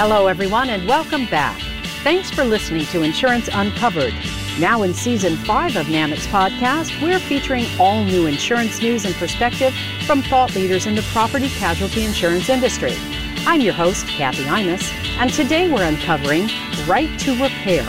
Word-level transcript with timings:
Hello, 0.00 0.28
everyone, 0.28 0.70
and 0.70 0.86
welcome 0.86 1.26
back. 1.26 1.60
Thanks 2.04 2.30
for 2.30 2.44
listening 2.44 2.86
to 2.86 3.02
Insurance 3.02 3.48
Uncovered. 3.52 4.14
Now, 4.60 4.84
in 4.84 4.94
season 4.94 5.34
five 5.38 5.74
of 5.74 5.86
NAMIC's 5.86 6.28
podcast, 6.28 7.02
we're 7.02 7.18
featuring 7.18 7.66
all 7.80 8.04
new 8.04 8.26
insurance 8.26 8.80
news 8.80 9.04
and 9.04 9.12
perspective 9.16 9.74
from 10.06 10.22
thought 10.22 10.54
leaders 10.54 10.86
in 10.86 10.94
the 10.94 11.02
property 11.12 11.48
casualty 11.48 12.04
insurance 12.04 12.48
industry. 12.48 12.92
I'm 13.38 13.60
your 13.60 13.74
host, 13.74 14.06
Kathy 14.06 14.44
Imus, 14.44 14.88
and 15.18 15.32
today 15.32 15.68
we're 15.68 15.82
uncovering 15.82 16.48
Right 16.86 17.18
to 17.18 17.32
Repair. 17.32 17.84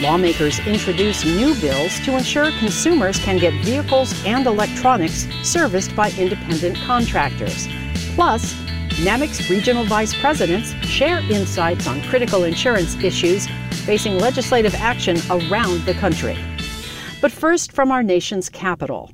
Lawmakers 0.00 0.60
introduce 0.60 1.26
new 1.26 1.54
bills 1.60 2.00
to 2.06 2.16
ensure 2.16 2.52
consumers 2.52 3.18
can 3.18 3.36
get 3.36 3.52
vehicles 3.62 4.14
and 4.24 4.46
electronics 4.46 5.28
serviced 5.42 5.94
by 5.94 6.10
independent 6.12 6.78
contractors. 6.78 7.68
Plus, 8.14 8.56
NAMIC's 9.00 9.48
regional 9.48 9.84
vice 9.84 10.14
presidents 10.20 10.72
share 10.84 11.20
insights 11.32 11.86
on 11.86 12.02
critical 12.02 12.44
insurance 12.44 13.02
issues 13.02 13.46
facing 13.86 14.18
legislative 14.18 14.74
action 14.74 15.16
around 15.30 15.80
the 15.86 15.94
country. 15.94 16.36
But 17.22 17.32
first, 17.32 17.72
from 17.72 17.90
our 17.90 18.02
nation's 18.02 18.50
capital. 18.50 19.10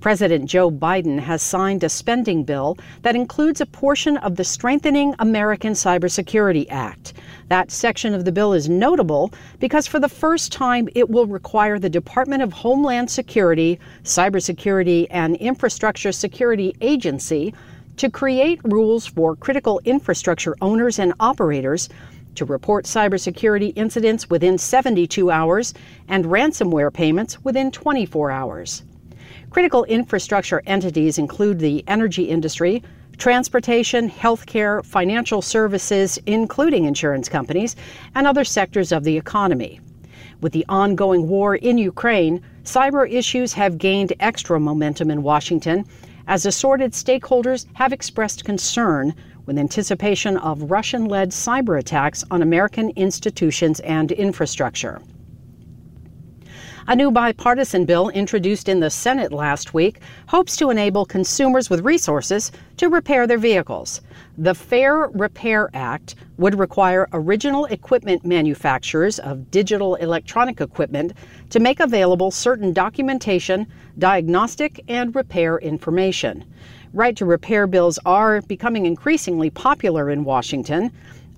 President 0.00 0.46
Joe 0.46 0.70
Biden 0.70 1.18
has 1.18 1.42
signed 1.42 1.84
a 1.84 1.90
spending 1.90 2.42
bill 2.42 2.78
that 3.02 3.16
includes 3.16 3.60
a 3.60 3.66
portion 3.66 4.16
of 4.18 4.36
the 4.36 4.44
Strengthening 4.44 5.14
American 5.18 5.74
Cybersecurity 5.74 6.66
Act. 6.70 7.12
That 7.48 7.70
section 7.70 8.14
of 8.14 8.24
the 8.24 8.32
bill 8.32 8.54
is 8.54 8.70
notable 8.70 9.30
because 9.58 9.86
for 9.86 10.00
the 10.00 10.08
first 10.08 10.52
time 10.52 10.88
it 10.94 11.10
will 11.10 11.26
require 11.26 11.78
the 11.78 11.90
Department 11.90 12.42
of 12.42 12.54
Homeland 12.54 13.10
Security, 13.10 13.78
Cybersecurity, 14.04 15.06
and 15.10 15.36
Infrastructure 15.36 16.12
Security 16.12 16.74
Agency 16.80 17.52
to 17.98 18.08
create 18.08 18.60
rules 18.64 19.06
for 19.06 19.34
critical 19.34 19.80
infrastructure 19.84 20.56
owners 20.60 20.98
and 20.98 21.12
operators 21.18 21.88
to 22.36 22.44
report 22.44 22.84
cybersecurity 22.84 23.72
incidents 23.74 24.30
within 24.30 24.56
72 24.56 25.30
hours 25.30 25.74
and 26.06 26.24
ransomware 26.26 26.92
payments 26.92 27.42
within 27.44 27.72
24 27.72 28.30
hours. 28.30 28.84
Critical 29.50 29.82
infrastructure 29.84 30.62
entities 30.66 31.18
include 31.18 31.58
the 31.58 31.82
energy 31.88 32.24
industry, 32.24 32.84
transportation, 33.16 34.08
healthcare, 34.08 34.84
financial 34.84 35.42
services, 35.42 36.20
including 36.26 36.84
insurance 36.84 37.28
companies, 37.28 37.74
and 38.14 38.28
other 38.28 38.44
sectors 38.44 38.92
of 38.92 39.02
the 39.02 39.16
economy. 39.16 39.80
With 40.40 40.52
the 40.52 40.64
ongoing 40.68 41.26
war 41.26 41.56
in 41.56 41.78
Ukraine, 41.78 42.40
cyber 42.62 43.10
issues 43.10 43.52
have 43.54 43.76
gained 43.76 44.12
extra 44.20 44.60
momentum 44.60 45.10
in 45.10 45.24
Washington 45.24 45.84
as 46.28 46.46
assorted 46.46 46.92
stakeholders 46.92 47.66
have 47.72 47.92
expressed 47.92 48.44
concern 48.44 49.14
with 49.46 49.58
anticipation 49.58 50.36
of 50.36 50.70
Russian 50.70 51.06
led 51.06 51.30
cyber 51.30 51.78
attacks 51.78 52.22
on 52.30 52.42
American 52.42 52.90
institutions 52.90 53.80
and 53.80 54.12
infrastructure. 54.12 55.00
A 56.90 56.96
new 56.96 57.10
bipartisan 57.10 57.84
bill 57.84 58.08
introduced 58.08 58.66
in 58.66 58.80
the 58.80 58.88
Senate 58.88 59.30
last 59.30 59.74
week 59.74 60.00
hopes 60.26 60.56
to 60.56 60.70
enable 60.70 61.04
consumers 61.04 61.68
with 61.68 61.84
resources 61.84 62.50
to 62.78 62.88
repair 62.88 63.26
their 63.26 63.36
vehicles. 63.36 64.00
The 64.38 64.54
Fair 64.54 65.10
Repair 65.12 65.68
Act 65.74 66.14
would 66.38 66.58
require 66.58 67.06
original 67.12 67.66
equipment 67.66 68.24
manufacturers 68.24 69.18
of 69.18 69.50
digital 69.50 69.96
electronic 69.96 70.62
equipment 70.62 71.12
to 71.50 71.60
make 71.60 71.78
available 71.78 72.30
certain 72.30 72.72
documentation, 72.72 73.66
diagnostic, 73.98 74.82
and 74.88 75.14
repair 75.14 75.58
information. 75.58 76.42
Right 76.94 77.14
to 77.16 77.26
repair 77.26 77.66
bills 77.66 77.98
are 78.06 78.40
becoming 78.40 78.86
increasingly 78.86 79.50
popular 79.50 80.08
in 80.08 80.24
Washington. 80.24 80.90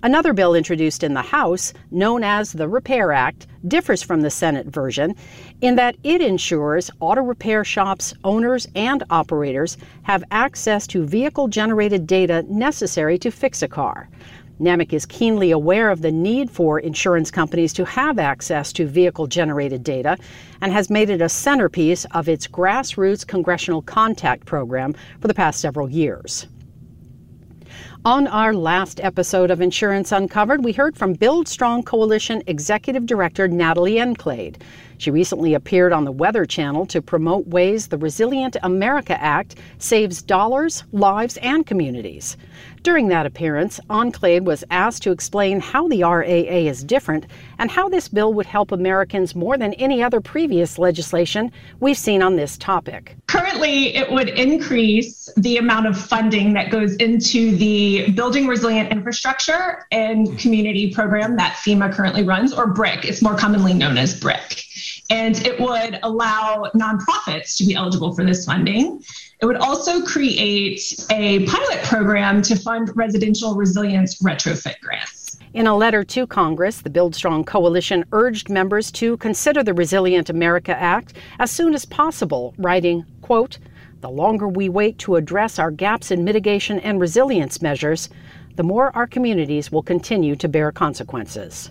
Another 0.03 0.33
bill 0.33 0.55
introduced 0.55 1.03
in 1.03 1.13
the 1.13 1.21
House, 1.21 1.75
known 1.91 2.25
as 2.25 2.53
the 2.53 2.67
Repair 2.67 3.13
Act, 3.13 3.47
differs 3.69 4.03
from 4.03 4.23
the 4.23 4.31
Senate 4.31 4.67
version 4.67 5.15
in 5.61 5.77
that 5.77 5.95
it 6.03 6.23
ensures 6.23 6.91
auto 7.01 7.21
repair 7.21 7.65
shops, 7.65 8.15
owners, 8.25 8.67
and 8.75 9.03
operators 9.11 9.77
have 10.05 10.25
access 10.31 10.87
to 10.87 11.05
vehicle 11.05 11.49
generated 11.49 12.07
data 12.07 12.45
necessary 12.49 13.19
to 13.19 13.31
fix 13.31 13.61
a 13.61 13.69
car. 13.69 14.09
NAMIC 14.59 14.95
is 14.95 15.05
keenly 15.05 15.51
aware 15.51 15.91
of 15.91 16.01
the 16.01 16.13
need 16.13 16.51
for 16.51 16.81
insurance 16.81 17.31
companies 17.31 17.75
to 17.75 17.85
have 17.85 18.19
access 18.19 18.73
to 18.73 18.87
vehicle 18.87 19.27
generated 19.27 19.85
data 19.85 20.17
and 20.63 20.73
has 20.73 20.89
made 20.89 21.11
it 21.11 21.21
a 21.21 21.29
centerpiece 21.29 22.07
of 22.13 22.27
its 22.27 22.47
grassroots 22.47 23.27
congressional 23.27 23.83
contact 23.83 24.47
program 24.47 24.95
for 25.21 25.29
the 25.29 25.35
past 25.35 25.61
several 25.61 25.91
years. 25.91 26.47
On 28.07 28.27
our 28.27 28.55
last 28.55 28.99
episode 29.01 29.51
of 29.51 29.61
Insurance 29.61 30.11
Uncovered, 30.11 30.65
we 30.65 30.73
heard 30.73 30.97
from 30.97 31.13
Build 31.13 31.47
Strong 31.47 31.83
Coalition 31.83 32.43
Executive 32.47 33.05
Director 33.05 33.47
Natalie 33.47 33.97
Enclade. 33.99 34.57
She 34.97 35.11
recently 35.11 35.53
appeared 35.53 35.93
on 35.93 36.05
the 36.07 36.11
Weather 36.11 36.47
Channel 36.47 36.87
to 36.87 37.03
promote 37.03 37.47
ways 37.49 37.89
the 37.89 37.99
Resilient 37.99 38.57
America 38.63 39.23
Act 39.23 39.57
saves 39.77 40.23
dollars, 40.23 40.83
lives, 40.93 41.37
and 41.43 41.67
communities. 41.67 42.39
During 42.83 43.09
that 43.09 43.27
appearance, 43.27 43.79
Enclade 43.91 44.47
was 44.47 44.65
asked 44.71 45.03
to 45.03 45.11
explain 45.11 45.61
how 45.61 45.87
the 45.89 46.03
RAA 46.03 46.67
is 46.67 46.83
different 46.83 47.27
and 47.59 47.71
how 47.71 47.91
this 47.91 48.09
bill 48.09 48.33
would 48.33 48.47
help 48.47 48.73
Americans 48.73 49.35
more 49.35 49.59
than 49.59 49.75
any 49.75 50.03
other 50.03 50.23
previous 50.23 50.79
legislation 50.79 51.53
we've 51.81 51.99
seen 51.99 52.23
on 52.23 52.37
this 52.37 52.57
topic. 52.57 53.17
Currently, 53.27 53.95
it 53.95 54.11
would 54.11 54.31
increase 54.31 55.29
the 55.37 55.59
amount 55.59 55.89
of 55.89 56.01
funding 56.01 56.55
that 56.55 56.71
goes 56.71 56.95
into 56.97 57.55
the 57.55 58.13
Building 58.13 58.47
Resilient 58.47 58.91
Infrastructure 58.91 59.85
and 59.91 60.39
Community 60.39 60.91
program 60.91 61.37
that 61.37 61.57
FEMA 61.57 61.93
currently 61.93 62.23
runs, 62.23 62.55
or 62.55 62.69
BRIC. 62.69 63.05
It's 63.05 63.21
more 63.21 63.37
commonly 63.37 63.75
known 63.75 63.99
as 63.99 64.19
BRIC. 64.19 64.65
And 65.11 65.47
it 65.47 65.61
would 65.61 65.99
allow 66.03 66.71
nonprofits 66.75 67.59
to 67.59 67.67
be 67.67 67.75
eligible 67.75 68.15
for 68.15 68.25
this 68.25 68.47
funding. 68.47 69.03
It 69.41 69.47
would 69.47 69.57
also 69.57 70.03
create 70.03 71.03
a 71.11 71.47
pilot 71.47 71.83
program 71.85 72.43
to 72.43 72.57
fund 72.57 72.91
residential 72.95 73.55
resilience 73.55 74.21
retrofit 74.21 74.79
grants. 74.81 75.39
In 75.55 75.67
a 75.67 75.75
letter 75.75 76.05
to 76.05 76.27
Congress, 76.27 76.83
the 76.83 76.91
Build 76.91 77.15
Strong 77.15 77.45
Coalition 77.45 78.05
urged 78.13 78.51
members 78.51 78.91
to 78.93 79.17
consider 79.17 79.63
the 79.63 79.73
Resilient 79.73 80.29
America 80.29 80.77
Act 80.79 81.15
as 81.39 81.51
soon 81.51 81.73
as 81.73 81.87
possible, 81.87 82.53
writing, 82.59 83.07
quote, 83.23 83.59
the 84.03 84.11
longer 84.11 84.47
we 84.47 84.69
wait 84.69 84.99
to 84.99 85.17
address 85.17 85.59
our 85.59 85.71
gaps 85.71 86.11
in 86.11 86.23
mitigation 86.23 86.79
and 86.81 87.01
resilience 87.01 87.63
measures, 87.63 88.11
the 88.57 88.63
more 88.63 88.95
our 88.95 89.07
communities 89.07 89.73
will 89.73 89.83
continue 89.83 90.37
to 90.37 90.49
bear 90.49 90.71
consequences. 90.71 91.71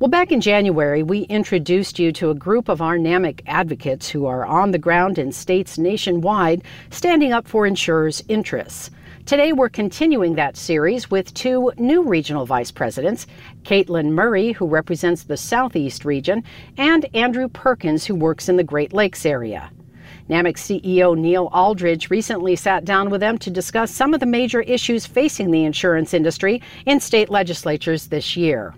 Well, 0.00 0.08
back 0.08 0.32
in 0.32 0.40
January, 0.40 1.02
we 1.02 1.24
introduced 1.24 1.98
you 1.98 2.10
to 2.12 2.30
a 2.30 2.34
group 2.34 2.70
of 2.70 2.80
our 2.80 2.96
NAMIC 2.96 3.42
advocates 3.46 4.08
who 4.08 4.24
are 4.24 4.46
on 4.46 4.70
the 4.70 4.78
ground 4.78 5.18
in 5.18 5.30
states 5.30 5.76
nationwide 5.76 6.62
standing 6.88 7.34
up 7.34 7.46
for 7.46 7.66
insurers' 7.66 8.24
interests. 8.26 8.90
Today, 9.26 9.52
we're 9.52 9.68
continuing 9.68 10.36
that 10.36 10.56
series 10.56 11.10
with 11.10 11.34
two 11.34 11.70
new 11.76 12.02
regional 12.02 12.46
vice 12.46 12.70
presidents 12.70 13.26
Caitlin 13.64 14.12
Murray, 14.12 14.52
who 14.52 14.66
represents 14.66 15.24
the 15.24 15.36
Southeast 15.36 16.06
region, 16.06 16.44
and 16.78 17.04
Andrew 17.14 17.48
Perkins, 17.48 18.06
who 18.06 18.14
works 18.14 18.48
in 18.48 18.56
the 18.56 18.64
Great 18.64 18.94
Lakes 18.94 19.26
area. 19.26 19.70
NAMIC 20.30 20.56
CEO 20.56 21.14
Neil 21.14 21.50
Alldredge 21.50 22.08
recently 22.08 22.56
sat 22.56 22.86
down 22.86 23.10
with 23.10 23.20
them 23.20 23.36
to 23.36 23.50
discuss 23.50 23.90
some 23.90 24.14
of 24.14 24.20
the 24.20 24.24
major 24.24 24.62
issues 24.62 25.04
facing 25.04 25.50
the 25.50 25.66
insurance 25.66 26.14
industry 26.14 26.62
in 26.86 27.00
state 27.00 27.28
legislatures 27.28 28.06
this 28.06 28.34
year. 28.34 28.74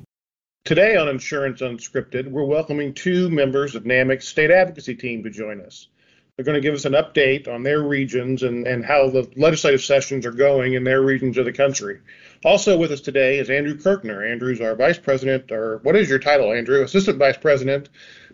Today 0.65 0.95
on 0.95 1.09
Insurance 1.09 1.61
Unscripted, 1.61 2.31
we're 2.31 2.45
welcoming 2.45 2.95
two 2.95 3.29
members 3.29 3.75
of 3.75 3.83
NAMIC's 3.83 4.29
state 4.29 4.53
advocacy 4.53 4.95
team 4.95 5.25
to 5.25 5.29
join 5.29 5.61
us. 5.61 5.89
They're 6.37 6.45
going 6.45 6.55
to 6.55 6.61
give 6.61 6.75
us 6.75 6.85
an 6.85 6.93
update 6.93 7.49
on 7.49 7.65
their 7.65 7.83
regions 7.83 8.45
and, 8.45 8.65
and 8.65 8.85
how 8.85 9.11
the 9.11 9.29
legislative 9.35 9.83
sessions 9.83 10.25
are 10.25 10.31
going 10.31 10.75
in 10.75 10.85
their 10.85 11.03
regions 11.03 11.37
of 11.37 11.47
the 11.47 11.53
country. 11.53 11.99
Also 12.45 12.79
with 12.79 12.93
us 12.93 13.01
today 13.01 13.41
is 13.41 13.51
Andrew 13.51 13.77
Kirkner. 13.77 14.25
Andrew's 14.25 14.61
our 14.61 14.77
vice 14.77 15.01
president, 15.01 15.51
or 15.51 15.79
what 15.79 15.97
is 15.97 16.09
your 16.09 16.21
title, 16.21 16.53
Andrew? 16.53 16.85
Assistant 16.85 17.19
vice 17.19 17.39
president 17.39 17.89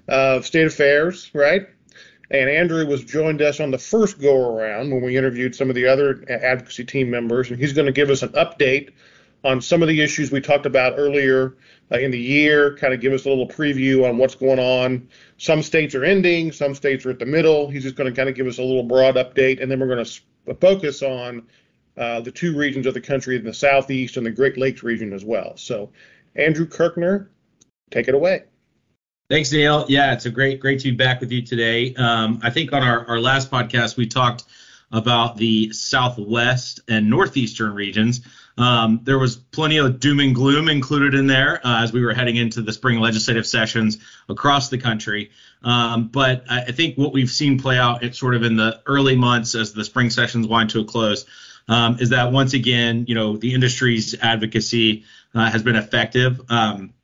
of 0.06 0.44
state 0.44 0.66
affairs, 0.66 1.30
right? 1.32 1.66
And 2.30 2.50
Andrew 2.50 2.86
was 2.86 3.04
joined 3.04 3.40
us 3.40 3.58
on 3.58 3.70
the 3.70 3.78
first 3.78 4.20
go 4.20 4.54
around 4.54 4.90
when 4.90 5.00
we 5.00 5.16
interviewed 5.16 5.56
some 5.56 5.70
of 5.70 5.76
the 5.76 5.86
other 5.86 6.22
advocacy 6.28 6.84
team 6.84 7.08
members, 7.08 7.50
and 7.50 7.58
he's 7.58 7.72
going 7.72 7.86
to 7.86 7.92
give 7.92 8.10
us 8.10 8.22
an 8.22 8.32
update 8.32 8.90
on 9.44 9.60
some 9.60 9.82
of 9.82 9.88
the 9.88 10.00
issues 10.00 10.32
we 10.32 10.40
talked 10.40 10.66
about 10.66 10.94
earlier 10.96 11.56
uh, 11.92 11.98
in 11.98 12.10
the 12.10 12.18
year, 12.18 12.76
kind 12.76 12.92
of 12.92 13.00
give 13.00 13.12
us 13.12 13.24
a 13.24 13.28
little 13.28 13.48
preview 13.48 14.08
on 14.08 14.18
what's 14.18 14.34
going 14.34 14.58
on. 14.58 15.08
Some 15.36 15.62
states 15.62 15.94
are 15.94 16.04
ending, 16.04 16.52
some 16.52 16.74
states 16.74 17.06
are 17.06 17.10
at 17.10 17.18
the 17.18 17.26
middle. 17.26 17.70
He's 17.70 17.84
just 17.84 17.94
going 17.94 18.12
to 18.12 18.16
kind 18.16 18.28
of 18.28 18.34
give 18.34 18.46
us 18.46 18.58
a 18.58 18.62
little 18.62 18.82
broad 18.82 19.14
update, 19.14 19.62
and 19.62 19.70
then 19.70 19.80
we're 19.80 19.86
going 19.88 20.04
to 20.04 20.54
focus 20.54 21.02
on 21.02 21.46
uh, 21.96 22.20
the 22.20 22.30
two 22.30 22.56
regions 22.56 22.86
of 22.86 22.94
the 22.94 23.00
country 23.00 23.36
in 23.36 23.44
the 23.44 23.54
Southeast 23.54 24.16
and 24.16 24.26
the 24.26 24.30
Great 24.30 24.56
Lakes 24.56 24.82
region 24.82 25.12
as 25.12 25.24
well. 25.24 25.56
So, 25.56 25.90
Andrew 26.36 26.66
Kirkner, 26.66 27.30
take 27.90 28.08
it 28.08 28.14
away. 28.14 28.44
Thanks, 29.30 29.52
Neil. 29.52 29.84
Yeah, 29.88 30.14
it's 30.14 30.24
a 30.24 30.30
great, 30.30 30.58
great 30.58 30.80
to 30.80 30.90
be 30.90 30.96
back 30.96 31.20
with 31.20 31.30
you 31.30 31.42
today. 31.42 31.94
Um, 31.94 32.40
I 32.42 32.50
think 32.50 32.72
on 32.72 32.82
our, 32.82 33.06
our 33.06 33.20
last 33.20 33.50
podcast, 33.50 33.96
we 33.96 34.06
talked 34.06 34.44
about 34.90 35.36
the 35.36 35.70
Southwest 35.72 36.80
and 36.88 37.10
Northeastern 37.10 37.74
regions. 37.74 38.22
Um, 38.58 39.00
there 39.04 39.18
was 39.18 39.36
plenty 39.36 39.78
of 39.78 40.00
doom 40.00 40.18
and 40.18 40.34
gloom 40.34 40.68
included 40.68 41.14
in 41.14 41.28
there 41.28 41.64
uh, 41.64 41.82
as 41.82 41.92
we 41.92 42.04
were 42.04 42.12
heading 42.12 42.36
into 42.36 42.60
the 42.60 42.72
spring 42.72 42.98
legislative 42.98 43.46
sessions 43.46 43.98
across 44.28 44.68
the 44.68 44.78
country. 44.78 45.30
Um, 45.62 46.08
but 46.08 46.44
I, 46.50 46.62
I, 46.62 46.72
think 46.72 46.98
what 46.98 47.12
we've 47.12 47.30
seen 47.30 47.58
play 47.58 47.78
out, 47.78 48.14
sort 48.14 48.34
of 48.34 48.42
in 48.42 48.56
the 48.56 48.80
early 48.86 49.16
months 49.16 49.54
as 49.54 49.72
the 49.72 49.84
spring 49.84 50.10
sessions 50.10 50.46
wind 50.46 50.70
to 50.70 50.80
a 50.80 50.84
close, 50.84 51.24
um, 51.68 51.98
is 52.00 52.10
that 52.10 52.32
once 52.32 52.52
again, 52.52 53.04
you 53.06 53.14
know, 53.14 53.36
the 53.36 53.54
industry's 53.54 54.14
advocacy 54.20 55.04
uh, 55.34 55.50
has 55.50 55.62
been 55.62 55.76
effective. 55.76 56.40
Um, 56.50 56.94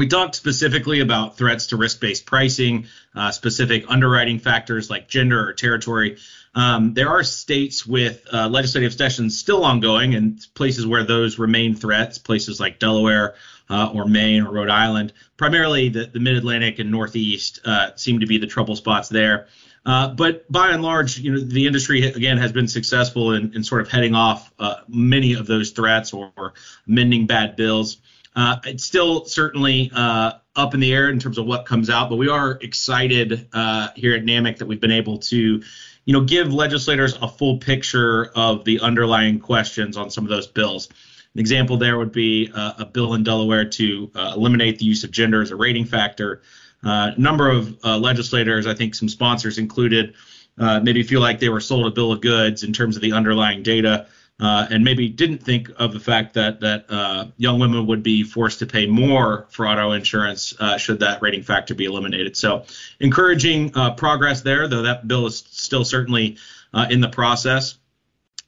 we 0.00 0.06
talked 0.06 0.34
specifically 0.34 1.00
about 1.00 1.36
threats 1.36 1.66
to 1.66 1.76
risk 1.76 2.00
based 2.00 2.24
pricing, 2.24 2.86
uh, 3.14 3.30
specific 3.30 3.84
underwriting 3.86 4.38
factors 4.38 4.88
like 4.88 5.08
gender 5.08 5.46
or 5.46 5.52
territory. 5.52 6.16
Um, 6.54 6.94
there 6.94 7.10
are 7.10 7.22
states 7.22 7.86
with 7.86 8.26
uh, 8.32 8.48
legislative 8.48 8.94
sessions 8.94 9.38
still 9.38 9.62
ongoing 9.62 10.14
and 10.14 10.40
places 10.54 10.86
where 10.86 11.04
those 11.04 11.38
remain 11.38 11.74
threats, 11.74 12.16
places 12.16 12.58
like 12.58 12.78
Delaware 12.78 13.34
uh, 13.68 13.92
or 13.92 14.06
Maine 14.06 14.40
or 14.46 14.52
Rhode 14.52 14.70
Island. 14.70 15.12
Primarily, 15.36 15.90
the, 15.90 16.06
the 16.06 16.18
Mid 16.18 16.34
Atlantic 16.34 16.78
and 16.78 16.90
Northeast 16.90 17.60
uh, 17.66 17.90
seem 17.96 18.20
to 18.20 18.26
be 18.26 18.38
the 18.38 18.46
trouble 18.46 18.76
spots 18.76 19.10
there. 19.10 19.48
Uh, 19.84 20.08
but 20.08 20.50
by 20.50 20.70
and 20.70 20.82
large, 20.82 21.18
you 21.18 21.32
know, 21.32 21.40
the 21.40 21.66
industry 21.66 22.04
again 22.04 22.38
has 22.38 22.52
been 22.52 22.68
successful 22.68 23.34
in, 23.34 23.54
in 23.54 23.62
sort 23.62 23.82
of 23.82 23.90
heading 23.90 24.14
off 24.14 24.50
uh, 24.58 24.76
many 24.88 25.34
of 25.34 25.46
those 25.46 25.72
threats 25.72 26.14
or, 26.14 26.32
or 26.38 26.54
mending 26.86 27.26
bad 27.26 27.54
bills. 27.54 27.98
Uh, 28.34 28.56
it's 28.64 28.84
still 28.84 29.24
certainly 29.24 29.90
uh, 29.94 30.32
up 30.54 30.74
in 30.74 30.80
the 30.80 30.92
air 30.92 31.10
in 31.10 31.18
terms 31.18 31.38
of 31.38 31.46
what 31.46 31.66
comes 31.66 31.90
out, 31.90 32.08
but 32.08 32.16
we 32.16 32.28
are 32.28 32.52
excited 32.62 33.48
uh, 33.52 33.88
here 33.96 34.14
at 34.14 34.22
NAMIC 34.22 34.58
that 34.58 34.66
we've 34.66 34.80
been 34.80 34.92
able 34.92 35.18
to, 35.18 35.62
you 36.04 36.12
know, 36.12 36.22
give 36.22 36.52
legislators 36.52 37.16
a 37.20 37.28
full 37.28 37.58
picture 37.58 38.30
of 38.34 38.64
the 38.64 38.80
underlying 38.80 39.40
questions 39.40 39.96
on 39.96 40.10
some 40.10 40.24
of 40.24 40.30
those 40.30 40.46
bills. 40.46 40.88
An 41.34 41.40
example 41.40 41.76
there 41.76 41.98
would 41.98 42.12
be 42.12 42.50
uh, 42.54 42.74
a 42.78 42.86
bill 42.86 43.14
in 43.14 43.22
Delaware 43.22 43.64
to 43.64 44.10
uh, 44.14 44.32
eliminate 44.36 44.78
the 44.78 44.84
use 44.84 45.04
of 45.04 45.10
gender 45.10 45.42
as 45.42 45.50
a 45.50 45.56
rating 45.56 45.84
factor. 45.84 46.42
A 46.84 46.88
uh, 46.88 47.14
number 47.18 47.50
of 47.50 47.84
legislators, 47.84 48.66
I 48.66 48.74
think 48.74 48.94
some 48.94 49.08
sponsors 49.08 49.58
included, 49.58 50.14
maybe 50.56 51.02
feel 51.02 51.20
like 51.20 51.38
they 51.38 51.48
were 51.48 51.60
sold 51.60 51.86
a 51.86 51.90
bill 51.90 52.12
of 52.12 52.20
goods 52.20 52.62
in 52.62 52.72
terms 52.72 52.96
of 52.96 53.02
the 53.02 53.12
underlying 53.12 53.62
data 53.62 54.06
uh, 54.40 54.66
and 54.70 54.82
maybe 54.84 55.08
didn't 55.08 55.38
think 55.38 55.70
of 55.76 55.92
the 55.92 56.00
fact 56.00 56.34
that 56.34 56.60
that 56.60 56.86
uh, 56.88 57.26
young 57.36 57.58
women 57.58 57.86
would 57.86 58.02
be 58.02 58.22
forced 58.22 58.60
to 58.60 58.66
pay 58.66 58.86
more 58.86 59.46
for 59.50 59.68
auto 59.68 59.92
insurance 59.92 60.54
uh, 60.58 60.78
should 60.78 61.00
that 61.00 61.20
rating 61.20 61.42
factor 61.42 61.74
be 61.74 61.84
eliminated. 61.84 62.36
So, 62.36 62.64
encouraging 62.98 63.76
uh, 63.76 63.94
progress 63.94 64.40
there, 64.40 64.66
though 64.66 64.82
that 64.82 65.06
bill 65.06 65.26
is 65.26 65.44
still 65.50 65.84
certainly 65.84 66.38
uh, 66.72 66.86
in 66.90 67.00
the 67.00 67.08
process. 67.08 67.76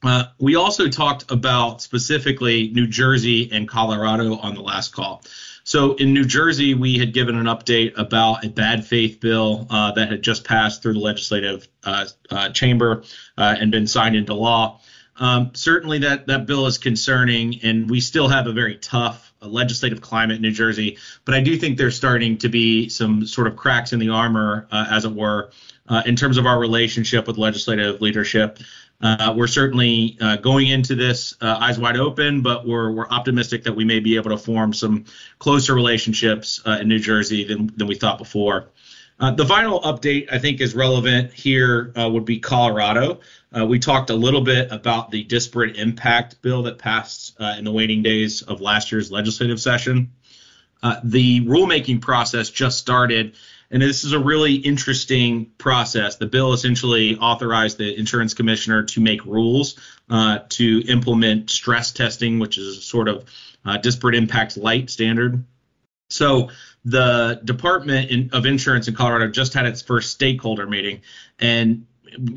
Uh, 0.03 0.25
we 0.39 0.57
also 0.57 0.89
talked 0.89 1.31
about 1.31 1.83
specifically 1.83 2.71
New 2.71 2.89
Jersey 2.89 3.51
and 3.53 3.69
Colorado 3.69 4.37
on 4.37 4.55
the 4.55 4.63
last 4.63 4.93
call. 4.93 5.23
So 5.63 5.95
in 5.95 6.13
New 6.13 6.25
Jersey, 6.25 6.75
we 6.75 6.99
had 6.99 7.13
given 7.13 7.37
an 7.37 7.47
update 7.47 7.97
about 7.97 8.45
a 8.45 8.49
bad 8.49 8.85
faith 8.85 9.21
bill 9.21 9.69
that 9.71 10.09
had 10.11 10.21
just 10.21 10.43
passed 10.43 10.83
through 10.83 10.95
the 10.95 10.99
legislative 10.99 11.69
chamber 12.53 13.05
and 13.37 13.71
been 13.71 13.87
signed 13.87 14.17
into 14.17 14.35
law. 14.35 14.81
Um, 15.17 15.51
certainly, 15.55 15.99
that 16.01 16.27
that 16.27 16.47
bill 16.47 16.67
is 16.67 16.79
concerning, 16.79 17.61
and 17.63 17.91
we 17.91 18.01
still 18.01 18.29
have 18.29 18.47
a 18.47 18.53
very 18.53 18.77
tough 18.77 19.33
uh, 19.43 19.49
legislative 19.49 20.01
climate 20.01 20.37
in 20.37 20.43
New 20.43 20.53
Jersey. 20.53 20.99
But 21.25 21.35
I 21.35 21.41
do 21.41 21.57
think 21.57 21.77
there's 21.77 21.97
starting 21.97 22.39
to 22.39 22.49
be 22.49 22.89
some 22.89 23.27
sort 23.27 23.47
of 23.47 23.57
cracks 23.57 23.93
in 23.93 23.99
the 23.99 24.09
armor, 24.09 24.67
uh, 24.71 24.87
as 24.91 25.05
it 25.05 25.13
were, 25.13 25.51
uh, 25.89 26.03
in 26.07 26.17
terms 26.17 26.39
of 26.39 26.47
our 26.47 26.59
relationship 26.59 27.27
with 27.27 27.37
legislative 27.37 28.01
leadership. 28.01 28.59
Uh, 29.03 29.35
we're 29.37 29.49
certainly 29.49 30.17
uh, 30.21 30.37
going 30.37 30.69
into 30.69 30.95
this 30.95 31.35
uh, 31.41 31.59
eyes 31.61 31.79
wide 31.79 31.97
open, 31.97 32.41
but 32.41 32.67
we're 32.67 32.91
we're 32.93 33.09
optimistic 33.09 33.65
that 33.65 33.75
we 33.75 33.85
may 33.85 34.01
be 34.01 34.17
able 34.17 34.31
to 34.31 34.39
form 34.39 34.73
some 34.73 35.05
closer 35.39 35.75
relationships 35.75 36.63
in 36.65 36.89
New 36.89 37.01
Jersey 37.01 37.45
than 37.45 37.71
than 37.77 37.87
we 37.87 37.97
thought 37.97 38.17
before. 38.17 38.69
Uh, 39.21 39.31
the 39.31 39.47
final 39.47 39.81
update 39.81 40.33
I 40.33 40.39
think 40.39 40.61
is 40.61 40.75
relevant 40.75 41.33
here 41.33 41.93
uh, 41.97 42.09
would 42.11 42.25
be 42.25 42.41
Colorado. 42.41 43.21
Uh, 43.57 43.67
we 43.67 43.79
talked 43.79 44.11
a 44.11 44.15
little 44.15 44.41
bit 44.41 44.73
about 44.73 45.11
the 45.11 45.23
disparate 45.23 45.77
impact 45.77 46.43
bill 46.43 46.65
that 46.65 46.79
passed 46.79 47.37
uh, 47.39 47.55
in 47.57 47.65
the 47.65 47.71
waning 47.71 48.03
days 48.03 48.43
of 48.43 48.61
last 48.61 48.91
year's 48.91 49.13
legislative 49.13 49.61
session. 49.61 50.13
Uh, 50.83 50.97
the 51.05 51.41
rulemaking 51.43 52.01
process 52.01 52.51
just 52.51 52.79
started, 52.79 53.37
and 53.71 53.81
this 53.81 54.03
is 54.03 54.13
a 54.13 54.19
really 54.19 54.55
interesting 54.55 55.47
process. 55.57 56.17
The 56.17 56.27
bill 56.27 56.53
essentially 56.53 57.17
authorized 57.17 57.79
the 57.79 57.97
insurance 57.97 58.35
commissioner 58.35 58.83
to 58.85 59.01
make 59.01 59.25
rules 59.25 59.79
uh, 60.11 60.41
to 60.49 60.83
implement 60.89 61.51
stress 61.51 61.93
testing, 61.93 62.41
which 62.41 62.59
is 62.59 62.79
a 62.79 62.81
sort 62.81 63.07
of 63.09 63.25
disparate 63.83 64.17
impact 64.17 64.57
light 64.57 64.91
standard. 64.91 65.45
So 66.13 66.51
the 66.85 67.41
Department 67.45 68.11
in, 68.11 68.31
of 68.33 68.47
Insurance 68.47 68.89
in 68.89 68.95
Colorado 68.95 69.29
just 69.29 69.55
had 69.55 69.67
its 69.67 69.83
first 69.83 70.11
stakeholder 70.11 70.67
meeting, 70.67 71.03
and 71.39 71.87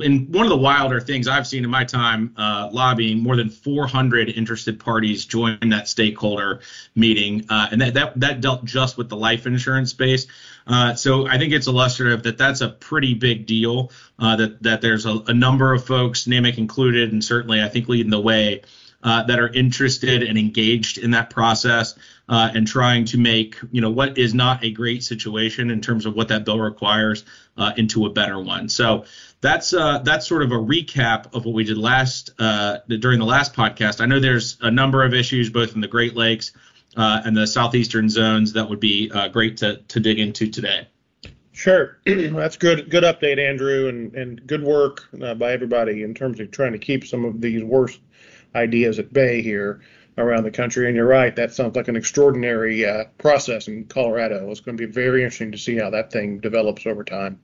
in 0.02 0.32
one 0.32 0.46
of 0.46 0.50
the 0.50 0.58
wilder 0.58 1.00
things 1.00 1.28
I've 1.28 1.48
seen 1.48 1.64
in 1.64 1.70
my 1.70 1.84
time 1.84 2.34
uh, 2.38 2.70
lobbying, 2.72 3.22
more 3.22 3.36
than 3.36 3.50
400 3.50 4.30
interested 4.30 4.80
parties 4.80 5.26
joined 5.26 5.72
that 5.72 5.88
stakeholder 5.88 6.62
meeting, 6.96 7.46
uh, 7.50 7.68
and 7.72 7.82
that, 7.82 7.94
that 7.96 8.20
that 8.20 8.42
dealt 8.42 8.66
just 8.66 8.98
with 8.98 9.10
the 9.10 9.18
life 9.18 9.46
insurance 9.46 9.92
space. 9.92 10.28
Uh, 10.68 10.96
so 10.96 11.28
I 11.28 11.38
think 11.38 11.54
it's 11.54 11.68
illustrative 11.68 12.24
that 12.24 12.38
that's 12.38 12.62
a 12.62 12.70
pretty 12.70 13.14
big 13.14 13.46
deal. 13.46 13.92
Uh, 14.18 14.36
that 14.38 14.64
that 14.64 14.82
there's 14.82 15.06
a, 15.06 15.18
a, 15.28 15.34
number 15.34 15.74
of 15.74 15.86
folks, 15.86 16.26
NAMIC 16.26 16.58
included, 16.58 17.12
and 17.12 17.24
certainly 17.24 17.62
I 17.62 17.68
think 17.68 17.90
leading 17.90 18.10
the 18.10 18.20
way 18.20 18.62
uh, 19.06 19.22
that 19.22 19.40
are 19.40 19.50
interested 19.50 20.24
and 20.24 20.36
engaged 20.36 20.98
in 20.98 21.12
that 21.12 21.30
process 21.30 21.94
uh, 22.28 22.50
and 22.56 22.68
trying 22.68 23.06
to 23.06 23.20
make 23.20 23.56
you 23.72 23.80
know 23.80 23.90
what 23.92 24.18
is 24.18 24.34
not 24.34 24.64
a 24.64 24.72
great 24.72 25.04
situation 25.04 25.70
in 25.70 25.80
terms 25.80 26.08
of 26.08 26.16
what 26.16 26.28
that 26.28 26.44
bill 26.44 26.60
requires 26.60 27.24
uh, 27.56 27.72
into 27.78 28.08
a 28.08 28.10
better 28.10 28.40
one. 28.40 28.68
So 28.68 29.06
that's 29.42 29.74
uh, 29.74 30.00
that's 30.00 30.28
sort 30.28 30.42
of 30.42 30.52
a 30.52 30.56
recap 30.56 31.36
of 31.36 31.46
what 31.46 31.54
we 31.54 31.64
did 31.64 31.78
last 31.78 32.32
uh, 32.40 32.80
during 32.88 33.20
the 33.20 33.26
last 33.26 33.54
podcast. 33.54 34.02
I 34.02 34.08
know 34.08 34.20
there's 34.20 34.58
a 34.62 34.72
number 34.72 35.04
of 35.04 35.14
issues 35.14 35.52
both 35.52 35.76
in 35.76 35.82
the 35.82 35.88
Great 35.88 36.16
Lakes 36.16 36.54
uh, 36.98 37.22
and 37.24 37.38
the 37.38 37.46
southeastern 37.46 38.10
zones 38.10 38.54
that 38.54 38.68
would 38.68 38.80
be 38.80 39.10
great 39.32 39.58
to 39.58 39.78
to 39.78 40.00
dig 40.00 40.18
into 40.18 40.50
today. 40.50 40.88
Sure, 41.52 42.00
that's 42.06 42.58
good. 42.58 42.90
Good 42.90 43.04
update, 43.04 43.38
Andrew, 43.38 43.88
and 43.88 44.16
and 44.16 44.48
good 44.48 44.64
work 44.64 45.08
by 45.14 45.52
everybody 45.52 46.02
in 46.02 46.16
terms 46.16 46.40
of 46.40 46.50
trying 46.50 46.72
to 46.72 46.80
keep 46.80 47.06
some 47.06 47.24
of 47.24 47.40
these 47.40 47.64
worst 47.64 48.00
ideas 48.56 49.00
at 49.00 49.14
bay 49.14 49.42
here 49.42 49.82
around 50.18 50.44
the 50.44 50.52
country. 50.52 50.88
And 50.88 50.96
you're 50.96 51.06
right, 51.06 51.36
that 51.36 51.54
sounds 51.54 51.76
like 51.76 51.88
an 51.88 51.96
extraordinary 51.96 52.86
uh, 52.86 53.06
process 53.18 53.68
in 53.68 53.86
Colorado. 53.86 54.50
It's 54.50 54.62
going 54.62 54.78
to 54.78 54.88
be 54.88 54.92
very 54.92 55.24
interesting 55.24 55.52
to 55.52 55.58
see 55.58 55.78
how 55.78 55.90
that 55.92 56.12
thing 56.12 56.40
develops 56.40 56.86
over 56.86 57.04
time. 57.04 57.40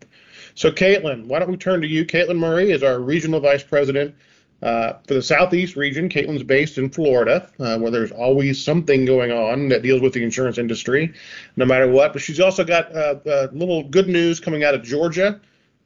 So, 0.56 0.72
Caitlin, 0.72 1.26
why 1.26 1.40
don't 1.40 1.52
we 1.52 1.58
turn 1.58 1.82
to 1.82 1.88
you? 1.88 2.06
Caitlin 2.06 2.38
Murray 2.38 2.72
is 2.72 2.84
our 2.84 3.00
regional 3.00 3.40
vice 3.40 3.64
president 3.64 4.16
uh, 4.62 4.94
for 5.08 5.16
the 5.16 5.22
Southeast 5.22 5.76
region. 5.76 6.10
Caitlin's 6.10 6.44
based 6.44 6.78
in 6.78 6.90
Florida, 6.90 7.50
uh, 7.60 7.78
where 7.80 7.92
there's 7.92 8.12
always 8.12 8.64
something 8.64 9.06
going 9.06 9.32
on 9.32 9.70
that 9.70 9.82
deals 9.82 10.02
with 10.02 10.14
the 10.14 10.24
insurance 10.24 10.58
industry, 10.58 11.14
no 11.56 11.66
matter 11.66 11.88
what. 11.88 12.14
But 12.14 12.22
she's 12.22 12.40
also 12.40 12.64
got 12.64 12.94
uh, 12.96 13.16
a 13.26 13.50
little 13.54 13.84
good 13.84 14.08
news 14.08 14.40
coming 14.40 14.64
out 14.64 14.76
of 14.76 14.84
Georgia. 14.84 15.40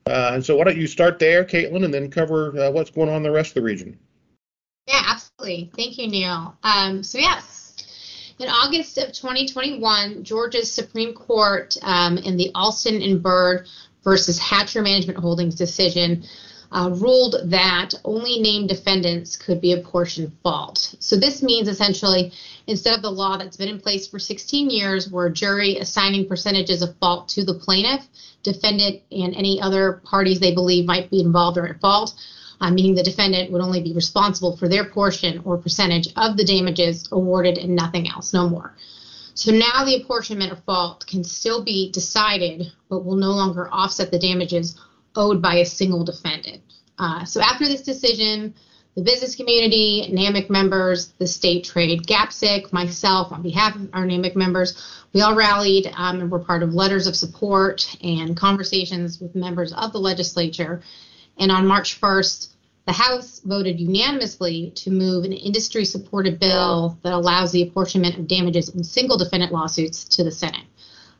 Uh, 0.07 0.31
and 0.33 0.45
so, 0.45 0.55
why 0.55 0.63
don't 0.63 0.77
you 0.77 0.87
start 0.87 1.19
there, 1.19 1.43
Caitlin, 1.43 1.83
and 1.83 1.93
then 1.93 2.09
cover 2.11 2.57
uh, 2.59 2.71
what's 2.71 2.91
going 2.91 3.09
on 3.09 3.17
in 3.17 3.23
the 3.23 3.31
rest 3.31 3.49
of 3.49 3.55
the 3.55 3.61
region? 3.63 3.97
Yeah, 4.87 5.01
absolutely. 5.07 5.71
Thank 5.75 5.97
you, 5.97 6.07
Neil. 6.07 6.55
Um, 6.63 7.01
so, 7.01 7.17
yes, 7.17 7.73
in 8.37 8.49
August 8.49 8.97
of 8.99 9.11
2021, 9.13 10.23
Georgia's 10.23 10.71
Supreme 10.71 11.13
Court 11.13 11.75
um, 11.81 12.17
in 12.19 12.37
the 12.37 12.51
Alston 12.53 13.01
and 13.01 13.21
Bird 13.21 13.67
versus 14.03 14.37
Hatcher 14.37 14.83
Management 14.83 15.17
Holdings 15.17 15.55
decision 15.55 16.25
uh, 16.71 16.91
ruled 16.93 17.37
that 17.45 17.95
only 18.03 18.39
named 18.39 18.69
defendants 18.69 19.35
could 19.35 19.59
be 19.59 19.73
apportioned 19.73 20.31
fault. 20.43 20.95
So, 20.99 21.15
this 21.15 21.41
means 21.41 21.67
essentially 21.67 22.31
instead 22.67 22.93
of 22.93 23.01
the 23.01 23.11
law 23.11 23.37
that's 23.37 23.57
been 23.57 23.69
in 23.69 23.79
place 23.79 24.07
for 24.07 24.19
16 24.19 24.69
years, 24.69 25.09
where 25.09 25.27
a 25.27 25.33
jury 25.33 25.77
assigning 25.77 26.27
percentages 26.27 26.83
of 26.83 26.95
fault 26.97 27.27
to 27.29 27.43
the 27.43 27.55
plaintiff, 27.55 28.07
defendant, 28.43 29.01
and 29.11 29.33
any 29.35 29.59
other 29.59 29.93
parties 30.03 30.39
they 30.39 30.53
believe 30.53 30.85
might 30.85 31.09
be 31.09 31.21
involved 31.21 31.57
or 31.57 31.67
at 31.67 31.79
fault 31.81 32.13
uh, 32.61 32.71
meaning 32.71 32.95
the 32.95 33.03
defendant 33.03 33.51
would 33.51 33.61
only 33.61 33.81
be 33.81 33.93
responsible 33.93 34.55
for 34.57 34.67
their 34.67 34.85
portion 34.85 35.41
or 35.45 35.57
percentage 35.57 36.09
of 36.15 36.37
the 36.37 36.45
damages 36.45 37.07
awarded 37.11 37.57
and 37.57 37.75
nothing 37.75 38.07
else, 38.09 38.33
no 38.33 38.49
more. 38.49 38.75
So 39.33 39.51
now 39.51 39.83
the 39.83 40.01
apportionment 40.01 40.53
of 40.53 40.63
fault 40.63 41.05
can 41.07 41.23
still 41.23 41.63
be 41.63 41.91
decided, 41.91 42.71
but 42.89 43.03
will 43.03 43.17
no 43.17 43.31
longer 43.31 43.69
offset 43.71 44.09
the 44.09 44.19
damages 44.19 44.79
owed 45.15 45.41
by 45.41 45.55
a 45.55 45.65
single 45.65 46.05
defendant. 46.05 46.61
Uh, 46.97 47.25
so 47.25 47.41
after 47.41 47.65
this 47.65 47.81
decision, 47.81 48.53
the 48.95 49.01
business 49.01 49.35
community, 49.35 50.09
NAMIC 50.09 50.49
members, 50.49 51.13
the 51.19 51.27
state 51.27 51.65
trade, 51.65 52.07
GAPSIC, 52.07 52.71
myself, 52.71 53.33
on 53.33 53.41
behalf 53.41 53.75
of 53.75 53.89
our 53.91 54.05
NAMIC 54.05 54.37
members, 54.37 54.81
we 55.13 55.19
all 55.19 55.35
rallied 55.35 55.91
um, 55.97 56.21
and 56.21 56.31
were 56.31 56.39
part 56.39 56.63
of 56.63 56.73
letters 56.73 57.05
of 57.05 57.15
support 57.15 57.97
and 58.01 58.37
conversations 58.37 59.19
with 59.19 59.35
members 59.35 59.73
of 59.73 59.91
the 59.91 59.99
legislature 59.99 60.81
and 61.37 61.51
on 61.51 61.67
March 61.67 61.99
1st, 61.99 62.49
The 62.85 62.93
House 62.93 63.41
voted 63.43 63.79
unanimously 63.79 64.71
to 64.75 64.91
move 64.91 65.25
an 65.25 65.33
industry 65.33 65.85
supported 65.85 66.39
bill 66.39 66.97
that 67.03 67.13
allows 67.13 67.51
the 67.51 67.63
apportionment 67.63 68.17
of 68.17 68.27
damages 68.27 68.69
in 68.69 68.83
single 68.83 69.17
defendant 69.17 69.51
lawsuits 69.51 70.03
to 70.05 70.23
the 70.23 70.31
Senate. 70.31 70.65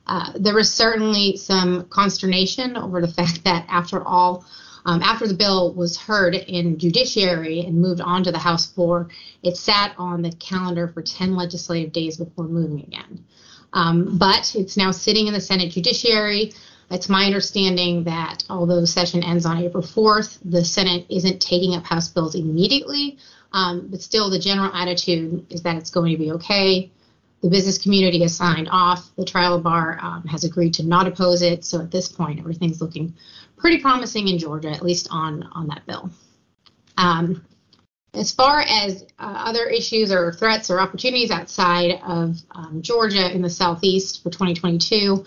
Uh, 0.08 0.32
there 0.36 0.54
was 0.54 0.72
certainly 0.72 1.36
some 1.36 1.86
consternation 1.86 2.78
over 2.78 3.02
the 3.02 3.08
fact 3.08 3.44
that, 3.44 3.66
after 3.68 4.06
all, 4.06 4.46
um, 4.86 5.02
after 5.02 5.28
the 5.28 5.34
bill 5.34 5.74
was 5.74 5.98
heard 5.98 6.36
in 6.36 6.78
judiciary 6.78 7.62
and 7.62 7.82
moved 7.82 8.02
on 8.02 8.24
to 8.24 8.32
the 8.32 8.38
House 8.38 8.68
floor, 8.68 9.10
it 9.42 9.58
sat 9.58 9.96
on 9.98 10.22
the 10.22 10.32
calendar 10.34 10.88
for 10.88 11.02
10 11.02 11.36
legislative 11.36 11.92
days 11.92 12.18
before 12.18 12.48
moving 12.48 12.82
again. 12.82 13.26
Um, 13.74 14.18
but 14.18 14.56
it's 14.56 14.78
now 14.78 14.92
sitting 14.92 15.28
in 15.28 15.34
the 15.34 15.42
Senate 15.42 15.72
judiciary. 15.72 16.54
It's 16.92 17.10
my 17.10 17.26
understanding 17.26 18.04
that 18.04 18.44
although 18.50 18.80
the 18.80 18.88
session 18.88 19.24
ends 19.24 19.46
on 19.46 19.58
April 19.58 19.84
4th, 19.84 20.40
the 20.46 20.64
Senate 20.64 21.06
isn't 21.10 21.42
taking 21.42 21.76
up 21.76 21.84
House 21.86 22.10
bills 22.10 22.36
immediately. 22.36 23.18
Um, 23.54 23.88
but 23.90 24.02
still, 24.02 24.30
the 24.30 24.40
general 24.40 24.74
attitude 24.74 25.46
is 25.50 25.64
that 25.64 25.78
it's 25.78 25.90
going 25.90 26.12
to 26.12 26.18
be 26.18 26.32
okay. 26.34 26.92
The 27.42 27.50
business 27.50 27.78
community 27.78 28.22
has 28.22 28.36
signed 28.36 28.68
off. 28.72 29.16
The 29.16 29.26
trial 29.26 29.60
bar 29.62 30.00
um, 30.02 30.24
has 30.26 30.44
agreed 30.44 30.74
to 30.76 30.84
not 30.84 31.08
oppose 31.08 31.42
it. 31.42 31.64
So 31.64 31.80
at 31.80 31.92
this 31.92 32.08
point, 32.08 32.40
everything's 32.40 32.82
looking 32.82 33.14
pretty 33.58 33.80
promising 33.80 34.28
in 34.28 34.38
Georgia, 34.38 34.70
at 34.70 34.84
least 34.84 35.08
on 35.10 35.44
on 35.54 35.68
that 35.68 35.86
bill. 35.86 36.10
Um, 36.98 37.46
as 38.14 38.32
far 38.32 38.62
as 38.62 39.04
uh, 39.20 39.44
other 39.46 39.66
issues 39.66 40.12
or 40.12 40.32
threats 40.32 40.70
or 40.70 40.80
opportunities 40.80 41.32
outside 41.32 42.00
of 42.06 42.38
um, 42.52 42.82
Georgia 42.82 43.34
in 43.34 43.42
the 43.42 43.50
southeast 43.50 44.24
for 44.24 44.30
2022, 44.30 45.26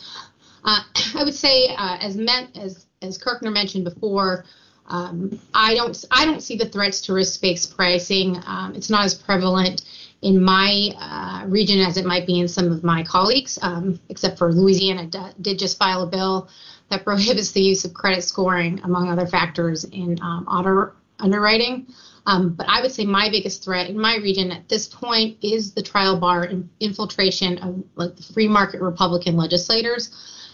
uh, 0.69 0.83
I 1.15 1.25
would 1.25 1.35
say, 1.35 1.69
uh, 1.69 1.99
as 2.01 2.17
as 2.55 2.87
as 3.01 3.19
Kirkner 3.19 3.51
mentioned 3.51 3.85
before, 3.85 4.45
um, 4.87 5.41
I 5.55 5.75
don't 5.75 6.05
I 6.11 6.25
don't 6.25 6.43
see 6.43 6.57
the 6.57 6.69
threats 6.69 7.01
to 7.03 7.15
risk-based 7.15 7.75
pricing. 7.75 8.41
Um, 8.47 8.75
it's 8.75 8.91
not 8.91 9.05
as 9.05 9.15
prevalent 9.15 9.83
in 10.21 10.43
my 10.43 10.91
uh, 10.99 11.47
region 11.47 11.81
as 11.81 11.97
it 11.97 12.05
might 12.05 12.27
be 12.27 12.41
in 12.41 12.49
some 12.49 12.73
of 12.73 12.83
my 12.83 13.05
colleagues, 13.05 13.59
um, 13.63 14.01
except 14.09 14.37
for 14.37 14.53
Louisiana 14.53 15.07
d- 15.07 15.19
did 15.41 15.59
just 15.59 15.79
file 15.79 16.03
a 16.03 16.07
bill 16.07 16.49
that 16.91 17.05
prohibits 17.05 17.53
the 17.53 17.63
use 17.63 17.85
of 17.85 17.95
credit 17.95 18.23
scoring, 18.25 18.81
among 18.85 19.09
other 19.09 19.27
factors, 19.27 19.85
in 19.85 20.19
um, 20.21 20.47
auto 20.49 20.93
underwriting. 21.21 21.87
Um, 22.27 22.51
but 22.51 22.67
I 22.69 22.83
would 22.83 22.93
say 22.93 23.07
my 23.07 23.31
biggest 23.31 23.65
threat 23.65 23.89
in 23.89 23.99
my 23.99 24.17
region 24.17 24.51
at 24.53 24.69
this 24.69 24.87
point 24.87 25.39
is 25.43 25.73
the 25.73 25.83
trial 25.83 26.19
bar 26.19 26.45
in 26.45 26.69
infiltration 26.79 27.59
of 27.59 27.83
like 27.95 28.17
the 28.17 28.23
free 28.23 28.49
market 28.49 28.83
Republican 28.83 29.37
legislators. 29.37 30.11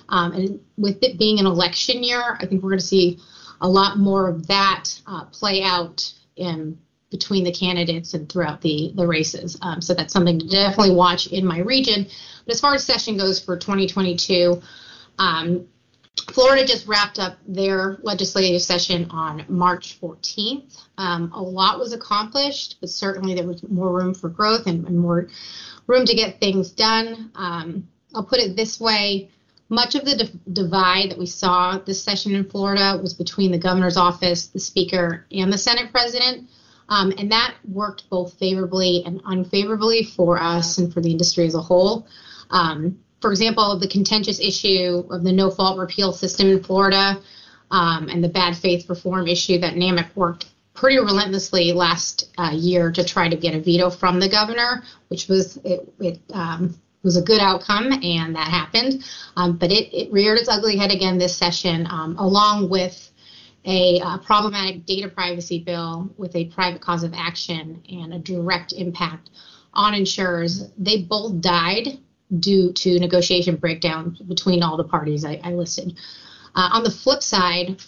Um, 0.08 0.32
and 0.32 0.60
with 0.76 1.02
it 1.02 1.18
being 1.18 1.38
an 1.38 1.46
election 1.46 2.02
year, 2.02 2.36
I 2.40 2.46
think 2.46 2.62
we're 2.62 2.70
going 2.70 2.80
to 2.80 2.86
see 2.86 3.18
a 3.60 3.68
lot 3.68 3.98
more 3.98 4.28
of 4.28 4.46
that 4.48 4.84
uh, 5.06 5.24
play 5.26 5.62
out 5.62 6.12
in 6.36 6.78
between 7.10 7.44
the 7.44 7.52
candidates 7.52 8.14
and 8.14 8.28
throughout 8.28 8.60
the 8.60 8.92
the 8.96 9.06
races. 9.06 9.56
Um, 9.62 9.80
so 9.80 9.94
that's 9.94 10.12
something 10.12 10.38
to 10.38 10.48
definitely 10.48 10.94
watch 10.94 11.28
in 11.28 11.46
my 11.46 11.60
region. 11.60 12.06
But 12.44 12.54
as 12.54 12.60
far 12.60 12.74
as 12.74 12.84
session 12.84 13.16
goes 13.16 13.38
for 13.38 13.56
2022, 13.56 14.60
um, 15.18 15.68
Florida 16.32 16.64
just 16.64 16.86
wrapped 16.86 17.18
up 17.18 17.38
their 17.46 17.98
legislative 18.02 18.62
session 18.62 19.10
on 19.10 19.44
March 19.48 20.00
14th. 20.00 20.82
Um, 20.98 21.30
a 21.32 21.40
lot 21.40 21.78
was 21.78 21.92
accomplished, 21.92 22.76
but 22.80 22.88
certainly 22.88 23.34
there 23.34 23.46
was 23.46 23.62
more 23.68 23.92
room 23.92 24.14
for 24.14 24.28
growth 24.28 24.66
and, 24.66 24.86
and 24.86 24.98
more 24.98 25.28
room 25.86 26.06
to 26.06 26.14
get 26.14 26.40
things 26.40 26.70
done. 26.70 27.30
Um, 27.34 27.88
I'll 28.14 28.24
put 28.24 28.40
it 28.40 28.56
this 28.56 28.80
way 28.80 29.30
much 29.68 29.94
of 29.94 30.04
the 30.04 30.30
divide 30.52 31.10
that 31.10 31.18
we 31.18 31.26
saw 31.26 31.78
this 31.78 32.02
session 32.02 32.34
in 32.34 32.48
Florida 32.48 32.98
was 33.00 33.14
between 33.14 33.50
the 33.50 33.58
governor's 33.58 33.96
office, 33.96 34.48
the 34.48 34.60
speaker, 34.60 35.26
and 35.32 35.52
the 35.52 35.58
Senate 35.58 35.90
president. 35.90 36.48
Um, 36.88 37.12
and 37.16 37.32
that 37.32 37.54
worked 37.66 38.08
both 38.10 38.34
favorably 38.34 39.02
and 39.06 39.20
unfavorably 39.24 40.04
for 40.04 40.40
us 40.40 40.78
and 40.78 40.92
for 40.92 41.00
the 41.00 41.10
industry 41.10 41.46
as 41.46 41.54
a 41.54 41.60
whole. 41.60 42.06
Um, 42.50 42.98
for 43.20 43.30
example, 43.30 43.78
the 43.78 43.88
contentious 43.88 44.38
issue 44.38 45.02
of 45.10 45.24
the 45.24 45.32
no 45.32 45.50
fault 45.50 45.78
repeal 45.78 46.12
system 46.12 46.48
in 46.48 46.62
Florida 46.62 47.20
um, 47.70 48.08
and 48.10 48.22
the 48.22 48.28
bad 48.28 48.54
faith 48.54 48.88
reform 48.90 49.26
issue 49.26 49.58
that 49.60 49.74
NAMIC 49.74 50.14
worked 50.14 50.46
pretty 50.74 50.98
relentlessly 50.98 51.72
last 51.72 52.30
uh, 52.36 52.50
year 52.52 52.92
to 52.92 53.02
try 53.02 53.28
to 53.28 53.36
get 53.36 53.54
a 53.54 53.60
veto 53.60 53.88
from 53.88 54.20
the 54.20 54.28
governor, 54.28 54.82
which 55.08 55.28
was 55.28 55.56
it, 55.58 55.90
it 56.00 56.20
um, 56.32 56.78
was 57.04 57.16
a 57.16 57.22
good 57.22 57.40
outcome, 57.40 57.92
and 58.02 58.34
that 58.34 58.48
happened. 58.48 59.04
Um, 59.36 59.56
but 59.56 59.70
it, 59.70 59.94
it, 59.94 60.10
reared 60.10 60.38
its 60.38 60.48
ugly 60.48 60.76
head 60.76 60.90
again 60.90 61.18
this 61.18 61.36
session, 61.36 61.86
um, 61.88 62.16
along 62.18 62.70
with 62.70 63.12
a 63.66 64.00
uh, 64.00 64.18
problematic 64.18 64.84
data 64.86 65.08
privacy 65.08 65.60
bill 65.60 66.10
with 66.16 66.34
a 66.34 66.46
private 66.46 66.80
cause 66.80 67.02
of 67.02 67.12
action 67.14 67.82
and 67.88 68.12
a 68.12 68.18
direct 68.18 68.72
impact 68.72 69.30
on 69.72 69.94
insurers. 69.94 70.68
They 70.78 71.02
both 71.02 71.40
died 71.40 71.98
due 72.40 72.72
to 72.72 72.98
negotiation 72.98 73.56
breakdown 73.56 74.16
between 74.26 74.62
all 74.62 74.76
the 74.76 74.84
parties 74.84 75.24
I, 75.24 75.40
I 75.44 75.52
listed. 75.52 75.96
Uh, 76.54 76.70
on 76.72 76.84
the 76.84 76.90
flip 76.90 77.22
side, 77.22 77.82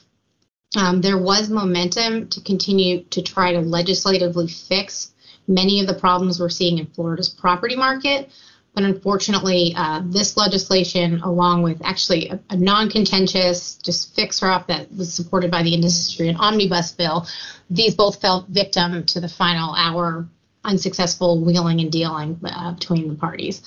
um, 0.77 1.01
there 1.01 1.19
was 1.19 1.49
momentum 1.49 2.29
to 2.29 2.41
continue 2.41 3.05
to 3.05 3.23
try 3.23 3.53
to 3.53 3.61
legislatively 3.61 4.49
fix 4.49 5.13
many 5.49 5.81
of 5.81 5.87
the 5.87 5.95
problems 5.95 6.41
we're 6.41 6.49
seeing 6.49 6.79
in 6.79 6.87
Florida's 6.87 7.29
property 7.29 7.77
market. 7.77 8.31
But 8.77 8.85
unfortunately, 8.85 9.73
uh, 9.75 10.03
this 10.05 10.37
legislation, 10.37 11.21
along 11.23 11.63
with 11.63 11.81
actually 11.83 12.29
a, 12.29 12.39
a 12.51 12.57
non 12.59 12.91
contentious, 12.91 13.77
just 13.77 14.15
fixer 14.15 14.49
up 14.49 14.67
that 14.67 14.95
was 14.95 15.13
supported 15.13 15.51
by 15.51 15.63
the 15.63 15.73
industry, 15.73 16.29
an 16.29 16.37
omnibus 16.37 16.93
bill, 16.93 17.27
these 17.71 17.95
both 17.95 18.21
fell 18.21 18.47
victim 18.51 19.03
to 19.07 19.19
the 19.19 19.31
final 19.31 19.75
hour 19.75 20.29
unsuccessful 20.63 21.43
wheeling 21.43 21.81
and 21.81 21.91
dealing 21.91 22.39
uh, 22.45 22.73
between 22.73 23.09
the 23.09 23.15
parties. 23.15 23.63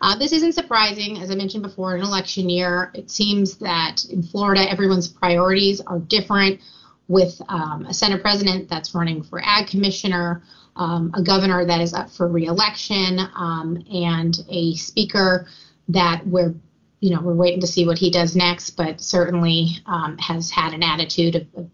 Uh, 0.00 0.18
this 0.18 0.32
isn't 0.32 0.54
surprising. 0.54 1.18
As 1.18 1.30
I 1.30 1.36
mentioned 1.36 1.62
before, 1.62 1.94
in 1.94 2.02
election 2.02 2.50
year, 2.50 2.90
it 2.92 3.08
seems 3.08 3.56
that 3.58 4.04
in 4.10 4.20
Florida, 4.20 4.68
everyone's 4.68 5.06
priorities 5.06 5.80
are 5.80 6.00
different 6.00 6.58
with 7.06 7.40
um, 7.48 7.86
a 7.86 7.94
Senate 7.94 8.20
president 8.20 8.68
that's 8.68 8.96
running 8.96 9.22
for 9.22 9.40
ag 9.44 9.68
commissioner, 9.68 10.42
um, 10.76 11.12
a 11.14 11.22
governor 11.22 11.64
that 11.64 11.80
is 11.80 11.94
up 11.94 12.10
for 12.10 12.28
reelection, 12.28 13.20
um, 13.34 13.84
and 13.92 14.38
a 14.48 14.74
speaker 14.74 15.46
that 15.88 16.26
we're 16.26 16.54
you 17.00 17.14
know 17.14 17.20
we're 17.20 17.34
waiting 17.34 17.60
to 17.60 17.66
see 17.66 17.86
what 17.86 17.98
he 17.98 18.10
does 18.10 18.36
next, 18.36 18.70
but 18.70 19.00
certainly 19.00 19.78
um, 19.86 20.18
has 20.18 20.50
had 20.50 20.72
an 20.72 20.82
attitude 20.82 21.36
of, 21.36 21.46
of, 21.54 21.70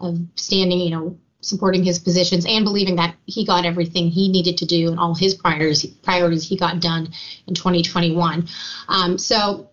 of 0.00 0.18
standing 0.36 0.80
you 0.80 0.90
know 0.90 1.18
supporting 1.44 1.84
his 1.84 1.98
positions 1.98 2.46
and 2.46 2.64
believing 2.64 2.96
that 2.96 3.14
he 3.26 3.44
got 3.44 3.66
everything 3.66 4.08
he 4.08 4.28
needed 4.28 4.58
to 4.58 4.66
do 4.66 4.88
and 4.88 4.98
all 4.98 5.14
his 5.14 5.34
priorities 5.34 5.86
priorities 6.02 6.48
he 6.48 6.56
got 6.56 6.80
done 6.80 7.08
in 7.46 7.54
2021. 7.54 8.48
Um, 8.88 9.18
so 9.18 9.70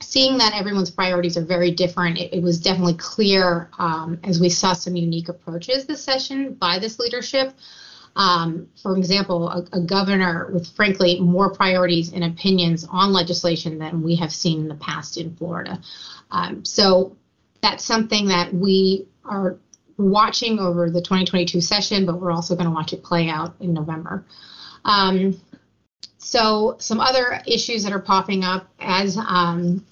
seeing 0.00 0.38
that 0.38 0.54
everyone's 0.54 0.90
priorities 0.90 1.36
are 1.36 1.44
very 1.44 1.70
different, 1.70 2.18
it, 2.18 2.34
it 2.34 2.42
was 2.42 2.60
definitely 2.60 2.94
clear 2.94 3.70
um, 3.78 4.18
as 4.24 4.40
we 4.40 4.48
saw 4.48 4.72
some 4.72 4.96
unique 4.96 5.28
approaches 5.28 5.86
this 5.86 6.02
session 6.02 6.54
by 6.54 6.78
this 6.78 6.98
leadership. 6.98 7.54
Um, 8.14 8.68
for 8.82 8.96
example, 8.96 9.48
a, 9.48 9.64
a, 9.72 9.80
governor 9.80 10.50
with 10.52 10.66
frankly 10.76 11.18
more 11.18 11.50
priorities 11.50 12.12
and 12.12 12.24
opinions 12.24 12.86
on 12.90 13.12
legislation 13.12 13.78
than 13.78 14.02
we 14.02 14.16
have 14.16 14.32
seen 14.32 14.60
in 14.60 14.68
the 14.68 14.74
past 14.74 15.16
in 15.16 15.34
Florida. 15.36 15.80
Um, 16.30 16.62
so 16.62 17.16
that's 17.62 17.84
something 17.84 18.26
that 18.28 18.52
we 18.52 19.06
are 19.24 19.56
watching 19.96 20.58
over 20.58 20.90
the 20.90 21.00
2022 21.00 21.60
session, 21.60 22.04
but 22.04 22.20
we're 22.20 22.32
also 22.32 22.54
going 22.54 22.66
to 22.66 22.74
watch 22.74 22.92
it 22.92 23.02
play 23.02 23.28
out 23.28 23.54
in 23.60 23.72
November. 23.72 24.24
Um, 24.84 25.40
so 26.18 26.76
some 26.78 27.00
other 27.00 27.40
issues 27.46 27.82
that 27.84 27.92
are 27.92 28.00
popping 28.00 28.44
up 28.44 28.68
as 28.78 29.16
um, 29.16 29.84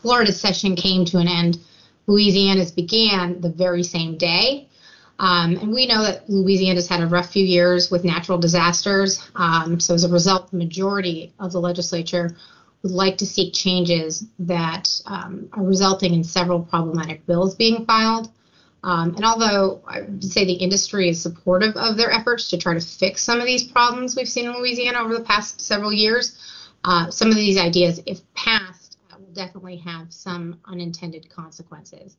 Florida's 0.00 0.40
session 0.40 0.76
came 0.76 1.04
to 1.06 1.18
an 1.18 1.28
end, 1.28 1.58
Louisiana's 2.06 2.70
began 2.70 3.40
the 3.40 3.48
very 3.48 3.82
same 3.82 4.16
day. 4.16 4.68
Um, 5.18 5.56
and 5.56 5.72
we 5.72 5.86
know 5.86 6.02
that 6.02 6.28
Louisiana's 6.28 6.88
had 6.88 7.00
a 7.00 7.06
rough 7.06 7.30
few 7.30 7.44
years 7.44 7.90
with 7.90 8.04
natural 8.04 8.38
disasters. 8.38 9.22
Um, 9.36 9.78
so, 9.78 9.94
as 9.94 10.04
a 10.04 10.08
result, 10.08 10.50
the 10.50 10.56
majority 10.56 11.32
of 11.38 11.52
the 11.52 11.60
legislature 11.60 12.36
would 12.82 12.92
like 12.92 13.16
to 13.18 13.26
seek 13.26 13.54
changes 13.54 14.26
that 14.40 14.88
um, 15.06 15.48
are 15.52 15.64
resulting 15.64 16.14
in 16.14 16.22
several 16.22 16.62
problematic 16.62 17.24
bills 17.26 17.54
being 17.54 17.84
filed. 17.86 18.30
Um, 18.84 19.14
and 19.16 19.24
although 19.24 19.80
I 19.88 20.02
would 20.02 20.22
say 20.22 20.44
the 20.44 20.52
industry 20.52 21.08
is 21.08 21.20
supportive 21.20 21.74
of 21.76 21.96
their 21.96 22.10
efforts 22.10 22.50
to 22.50 22.58
try 22.58 22.74
to 22.74 22.80
fix 22.80 23.22
some 23.22 23.40
of 23.40 23.46
these 23.46 23.64
problems 23.64 24.14
we've 24.14 24.28
seen 24.28 24.44
in 24.44 24.52
Louisiana 24.52 24.98
over 24.98 25.14
the 25.14 25.24
past 25.24 25.62
several 25.62 25.90
years, 25.90 26.38
uh, 26.84 27.10
some 27.10 27.28
of 27.30 27.36
these 27.36 27.56
ideas, 27.56 28.00
if 28.04 28.20
passed, 28.34 28.98
uh, 29.10 29.16
will 29.18 29.32
definitely 29.32 29.78
have 29.78 30.12
some 30.12 30.60
unintended 30.66 31.30
consequences. 31.30 32.18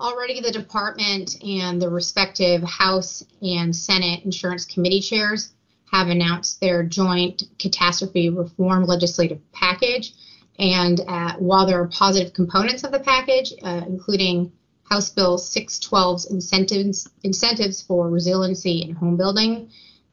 Already, 0.00 0.40
the 0.40 0.52
department 0.52 1.42
and 1.42 1.82
the 1.82 1.90
respective 1.90 2.62
House 2.62 3.24
and 3.42 3.74
Senate 3.74 4.24
insurance 4.24 4.64
committee 4.64 5.00
chairs 5.00 5.52
have 5.90 6.08
announced 6.08 6.60
their 6.60 6.84
joint 6.84 7.42
catastrophe 7.58 8.30
reform 8.30 8.84
legislative 8.84 9.40
package. 9.52 10.12
And 10.58 11.00
uh, 11.08 11.34
while 11.38 11.66
there 11.66 11.80
are 11.80 11.88
positive 11.88 12.32
components 12.32 12.84
of 12.84 12.92
the 12.92 13.00
package, 13.00 13.52
uh, 13.62 13.82
including 13.88 14.52
House 14.84 15.10
Bill 15.10 15.36
612's 15.36 16.30
incentives, 16.30 17.08
incentives 17.24 17.82
for 17.82 18.08
resiliency 18.08 18.82
in 18.82 18.94
home 18.94 19.16
building. 19.16 19.68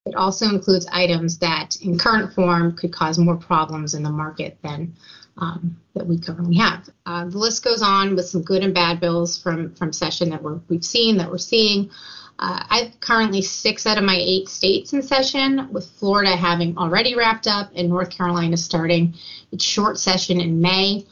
It 0.05 0.15
also 0.15 0.49
includes 0.49 0.85
items 0.91 1.37
that, 1.39 1.77
in 1.81 1.97
current 1.97 2.33
form, 2.33 2.75
could 2.75 2.91
cause 2.91 3.17
more 3.17 3.37
problems 3.37 3.93
in 3.93 4.03
the 4.03 4.11
market 4.11 4.57
than 4.63 4.95
um, 5.37 5.77
that 5.93 6.07
we 6.07 6.17
currently 6.17 6.55
have. 6.57 6.89
Uh, 7.05 7.25
the 7.25 7.37
list 7.37 7.63
goes 7.63 7.81
on 7.81 8.15
with 8.15 8.27
some 8.27 8.41
good 8.41 8.63
and 8.63 8.73
bad 8.73 8.99
bills 8.99 9.37
from 9.37 9.73
from 9.75 9.91
session 9.91 10.29
that 10.29 10.41
we're, 10.41 10.59
we've 10.69 10.85
seen 10.85 11.17
that 11.17 11.29
we're 11.29 11.37
seeing. 11.37 11.89
Uh, 12.37 12.63
I've 12.69 12.99
currently 12.99 13.41
six 13.41 13.85
out 13.85 13.97
of 13.97 14.03
my 14.03 14.17
eight 14.19 14.49
states 14.49 14.91
in 14.91 15.01
session, 15.01 15.71
with 15.71 15.89
Florida 15.91 16.35
having 16.35 16.77
already 16.77 17.15
wrapped 17.15 17.47
up 17.47 17.71
and 17.75 17.87
North 17.87 18.09
Carolina 18.09 18.57
starting 18.57 19.13
its 19.51 19.63
short 19.63 19.97
session 19.97 20.41
in 20.41 20.59
May. 20.59 21.05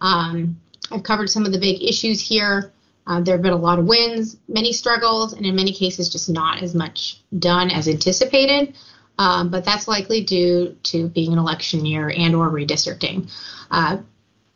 Um, 0.00 0.58
I've 0.90 1.02
covered 1.02 1.28
some 1.28 1.44
of 1.44 1.52
the 1.52 1.58
big 1.58 1.82
issues 1.82 2.20
here. 2.20 2.72
Uh, 3.06 3.20
there 3.20 3.34
have 3.34 3.42
been 3.42 3.52
a 3.52 3.56
lot 3.56 3.78
of 3.78 3.86
wins, 3.86 4.36
many 4.48 4.72
struggles, 4.72 5.32
and 5.32 5.44
in 5.44 5.54
many 5.54 5.72
cases, 5.72 6.08
just 6.08 6.30
not 6.30 6.62
as 6.62 6.74
much 6.74 7.20
done 7.38 7.70
as 7.70 7.88
anticipated. 7.88 8.74
Um, 9.20 9.50
but 9.50 9.66
that's 9.66 9.86
likely 9.86 10.22
due 10.22 10.78
to 10.84 11.08
being 11.08 11.34
an 11.34 11.38
election 11.38 11.84
year 11.84 12.10
and/or 12.16 12.48
redistricting. 12.48 13.30
Uh, 13.70 13.98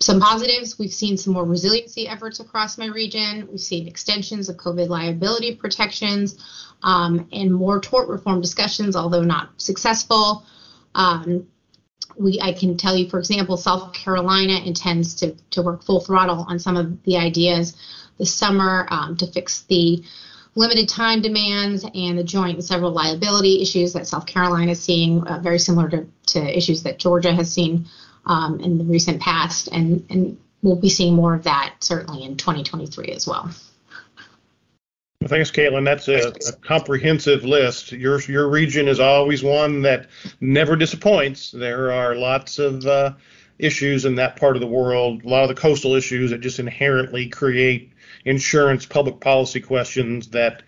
some 0.00 0.18
positives 0.18 0.78
we've 0.78 0.92
seen 0.92 1.18
some 1.18 1.34
more 1.34 1.44
resiliency 1.44 2.08
efforts 2.08 2.40
across 2.40 2.78
my 2.78 2.86
region 2.86 3.46
we've 3.50 3.60
seen 3.60 3.86
extensions 3.86 4.48
of 4.48 4.56
covid 4.56 4.88
liability 4.88 5.54
protections 5.54 6.36
um, 6.82 7.28
and 7.32 7.54
more 7.54 7.78
tort 7.78 8.08
reform 8.08 8.40
discussions 8.40 8.96
although 8.96 9.22
not 9.22 9.50
successful 9.58 10.44
um, 10.94 11.46
we 12.18 12.40
i 12.42 12.52
can 12.52 12.76
tell 12.76 12.96
you 12.96 13.08
for 13.08 13.18
example 13.18 13.56
south 13.56 13.92
carolina 13.92 14.58
intends 14.64 15.14
to, 15.14 15.32
to 15.50 15.62
work 15.62 15.84
full 15.84 16.00
throttle 16.00 16.44
on 16.48 16.58
some 16.58 16.76
of 16.76 17.02
the 17.04 17.16
ideas 17.16 17.76
this 18.18 18.34
summer 18.34 18.86
um, 18.90 19.16
to 19.16 19.26
fix 19.26 19.62
the 19.68 20.02
limited 20.54 20.88
time 20.88 21.20
demands 21.20 21.84
and 21.94 22.18
the 22.18 22.24
joint 22.24 22.54
and 22.54 22.64
several 22.64 22.92
liability 22.92 23.60
issues 23.60 23.92
that 23.92 24.06
south 24.06 24.26
carolina 24.26 24.72
is 24.72 24.82
seeing 24.82 25.26
uh, 25.26 25.38
very 25.40 25.58
similar 25.58 25.88
to, 25.88 26.06
to 26.26 26.56
issues 26.56 26.82
that 26.82 26.98
georgia 26.98 27.32
has 27.32 27.52
seen 27.52 27.86
um, 28.26 28.60
in 28.60 28.78
the 28.78 28.84
recent 28.84 29.20
past, 29.20 29.68
and, 29.72 30.04
and 30.10 30.38
we'll 30.62 30.76
be 30.76 30.88
seeing 30.88 31.14
more 31.14 31.34
of 31.34 31.44
that 31.44 31.76
certainly 31.80 32.24
in 32.24 32.36
2023 32.36 33.08
as 33.08 33.26
well. 33.26 33.50
Well, 35.20 35.28
thanks, 35.28 35.50
Caitlin. 35.50 35.84
That's 35.84 36.08
a, 36.08 36.28
a, 36.28 36.56
comprehensive 36.60 37.44
list. 37.44 37.92
Your 37.92 38.20
your 38.22 38.50
region 38.50 38.88
is 38.88 39.00
always 39.00 39.42
one 39.42 39.80
that 39.82 40.08
never 40.40 40.76
disappoints. 40.76 41.50
There 41.50 41.92
are 41.92 42.14
lots 42.14 42.58
of 42.58 42.84
uh, 42.84 43.14
issues 43.58 44.04
in 44.04 44.16
that 44.16 44.36
part 44.36 44.56
of 44.56 44.60
the 44.60 44.66
world, 44.66 45.24
a 45.24 45.28
lot 45.28 45.42
of 45.42 45.48
the 45.48 45.54
coastal 45.54 45.94
issues 45.94 46.30
that 46.30 46.42
just 46.42 46.58
inherently 46.58 47.28
create 47.28 47.93
insurance 48.24 48.86
public 48.86 49.20
policy 49.20 49.60
questions 49.60 50.28
that 50.28 50.62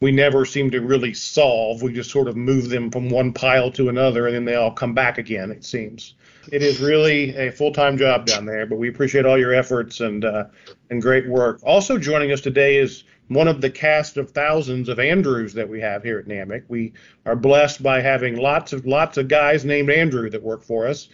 we 0.00 0.10
never 0.10 0.44
seem 0.46 0.70
to 0.70 0.80
really 0.80 1.12
solve. 1.12 1.82
We 1.82 1.92
just 1.92 2.10
sort 2.10 2.28
of 2.28 2.36
move 2.36 2.70
them 2.70 2.90
from 2.90 3.10
one 3.10 3.32
pile 3.32 3.70
to 3.72 3.88
another, 3.88 4.26
and 4.26 4.34
then 4.34 4.44
they 4.44 4.54
all 4.54 4.70
come 4.72 4.94
back 4.94 5.18
again. 5.18 5.50
It 5.50 5.64
seems. 5.64 6.14
It 6.50 6.62
is 6.62 6.80
really 6.80 7.36
a 7.36 7.52
full-time 7.52 7.98
job 7.98 8.24
down 8.24 8.46
there, 8.46 8.64
but 8.64 8.78
we 8.78 8.88
appreciate 8.88 9.26
all 9.26 9.38
your 9.38 9.52
efforts 9.52 10.00
and 10.00 10.24
uh, 10.24 10.44
and 10.88 11.02
great 11.02 11.28
work. 11.28 11.60
Also 11.62 11.98
joining 11.98 12.32
us 12.32 12.40
today 12.40 12.78
is 12.78 13.04
one 13.28 13.46
of 13.46 13.60
the 13.60 13.70
cast 13.70 14.16
of 14.16 14.30
thousands 14.30 14.88
of 14.88 14.98
Andrews 14.98 15.52
that 15.54 15.68
we 15.68 15.80
have 15.80 16.02
here 16.02 16.18
at 16.18 16.26
NAMIC. 16.26 16.64
We 16.68 16.94
are 17.26 17.36
blessed 17.36 17.82
by 17.82 18.00
having 18.00 18.36
lots 18.36 18.72
of 18.72 18.86
lots 18.86 19.18
of 19.18 19.28
guys 19.28 19.64
named 19.64 19.90
Andrew 19.90 20.30
that 20.30 20.42
work 20.42 20.62
for 20.64 20.86
us, 20.86 21.08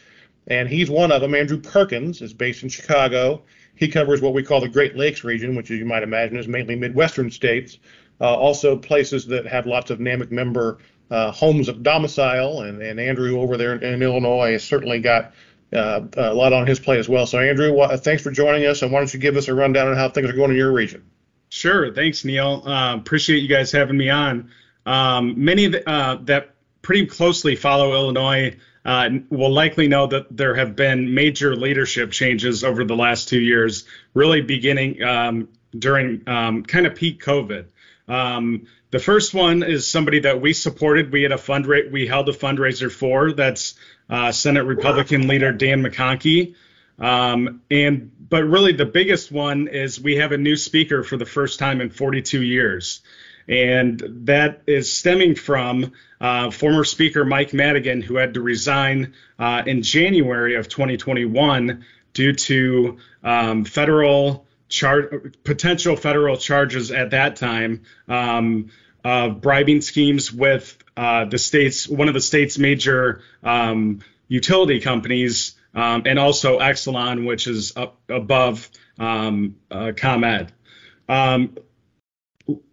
and 0.46 0.68
he's 0.68 0.88
one 0.88 1.10
of 1.10 1.20
them. 1.20 1.34
Andrew 1.34 1.60
Perkins 1.60 2.22
is 2.22 2.32
based 2.32 2.62
in 2.62 2.68
Chicago. 2.68 3.42
He 3.76 3.88
covers 3.88 4.20
what 4.20 4.34
we 4.34 4.42
call 4.42 4.60
the 4.60 4.68
Great 4.68 4.96
Lakes 4.96 5.22
region, 5.22 5.54
which, 5.54 5.70
as 5.70 5.78
you 5.78 5.84
might 5.84 6.02
imagine, 6.02 6.38
is 6.38 6.48
mainly 6.48 6.74
Midwestern 6.74 7.30
states. 7.30 7.78
Uh, 8.20 8.34
also, 8.34 8.76
places 8.76 9.26
that 9.26 9.46
have 9.46 9.66
lots 9.66 9.90
of 9.90 9.98
NAMIC 9.98 10.30
member 10.30 10.78
uh, 11.10 11.30
homes 11.30 11.68
of 11.68 11.82
domicile, 11.82 12.62
and, 12.62 12.82
and 12.82 12.98
Andrew 12.98 13.40
over 13.40 13.56
there 13.56 13.74
in, 13.74 13.82
in 13.82 14.02
Illinois 14.02 14.52
has 14.52 14.64
certainly 14.64 14.98
got 14.98 15.32
uh, 15.72 16.00
a 16.16 16.34
lot 16.34 16.52
on 16.52 16.66
his 16.66 16.80
plate 16.80 16.98
as 16.98 17.08
well. 17.08 17.26
So, 17.26 17.38
Andrew, 17.38 17.76
thanks 17.98 18.22
for 18.22 18.30
joining 18.30 18.66
us, 18.66 18.82
and 18.82 18.90
why 18.90 19.00
don't 19.00 19.12
you 19.12 19.20
give 19.20 19.36
us 19.36 19.48
a 19.48 19.54
rundown 19.54 19.88
on 19.88 19.96
how 19.96 20.08
things 20.08 20.28
are 20.28 20.32
going 20.32 20.50
in 20.50 20.56
your 20.56 20.72
region? 20.72 21.04
Sure. 21.48 21.92
Thanks, 21.92 22.24
Neil. 22.24 22.62
Uh, 22.66 22.96
appreciate 22.96 23.40
you 23.40 23.48
guys 23.48 23.70
having 23.70 23.96
me 23.96 24.10
on. 24.10 24.50
Um, 24.84 25.44
many 25.44 25.66
the, 25.68 25.88
uh, 25.88 26.16
that 26.22 26.54
pretty 26.82 27.06
closely 27.06 27.56
follow 27.56 27.92
Illinois 27.92 28.56
uh, 28.86 29.10
will 29.30 29.52
likely 29.52 29.88
know 29.88 30.06
that 30.06 30.34
there 30.34 30.54
have 30.54 30.76
been 30.76 31.12
major 31.12 31.56
leadership 31.56 32.12
changes 32.12 32.62
over 32.62 32.84
the 32.84 32.94
last 32.94 33.28
two 33.28 33.40
years, 33.40 33.84
really 34.14 34.40
beginning 34.40 35.02
um, 35.02 35.48
during 35.76 36.22
um, 36.28 36.62
kind 36.62 36.86
of 36.86 36.94
peak 36.94 37.20
COVID. 37.22 37.66
Um, 38.06 38.68
the 38.92 39.00
first 39.00 39.34
one 39.34 39.64
is 39.64 39.88
somebody 39.88 40.20
that 40.20 40.40
we 40.40 40.52
supported. 40.52 41.12
We 41.12 41.24
had 41.24 41.32
a 41.32 41.36
fundra- 41.36 41.90
we 41.90 42.06
held 42.06 42.28
a 42.28 42.32
fundraiser 42.32 42.90
for. 42.90 43.32
That's 43.32 43.74
uh, 44.08 44.30
Senate 44.30 44.64
Republican 44.64 45.26
leader 45.26 45.52
Dan 45.52 45.82
McConchie. 45.82 46.54
Um, 47.00 47.62
and 47.68 48.12
but 48.28 48.44
really 48.44 48.72
the 48.72 48.86
biggest 48.86 49.32
one 49.32 49.66
is 49.66 50.00
we 50.00 50.16
have 50.16 50.30
a 50.30 50.38
new 50.38 50.56
speaker 50.56 51.02
for 51.02 51.16
the 51.16 51.26
first 51.26 51.58
time 51.58 51.80
in 51.80 51.90
42 51.90 52.40
years, 52.40 53.00
and 53.48 54.02
that 54.26 54.62
is 54.66 54.92
stemming 54.92 55.34
from 55.34 55.92
uh, 56.20 56.50
former 56.50 56.84
Speaker 56.84 57.24
Mike 57.24 57.52
Madigan, 57.52 58.02
who 58.02 58.16
had 58.16 58.34
to 58.34 58.40
resign 58.40 59.14
uh, 59.38 59.62
in 59.66 59.82
January 59.82 60.56
of 60.56 60.68
2021 60.68 61.84
due 62.12 62.32
to 62.32 62.98
um, 63.22 63.64
federal 63.64 64.46
char- 64.68 65.22
potential 65.44 65.96
federal 65.96 66.36
charges 66.36 66.90
at 66.90 67.10
that 67.10 67.36
time 67.36 67.82
um, 68.08 68.70
of 69.04 69.40
bribing 69.40 69.80
schemes 69.80 70.32
with 70.32 70.76
uh, 70.96 71.26
the 71.26 71.38
state's 71.38 71.88
one 71.88 72.08
of 72.08 72.14
the 72.14 72.20
state's 72.20 72.58
major 72.58 73.20
um, 73.42 74.00
utility 74.28 74.80
companies, 74.80 75.54
um, 75.74 76.02
and 76.06 76.18
also 76.18 76.58
Exelon, 76.58 77.26
which 77.26 77.46
is 77.46 77.76
up 77.76 77.98
above 78.08 78.68
um, 78.98 79.56
uh, 79.70 79.92
ComEd. 79.94 80.52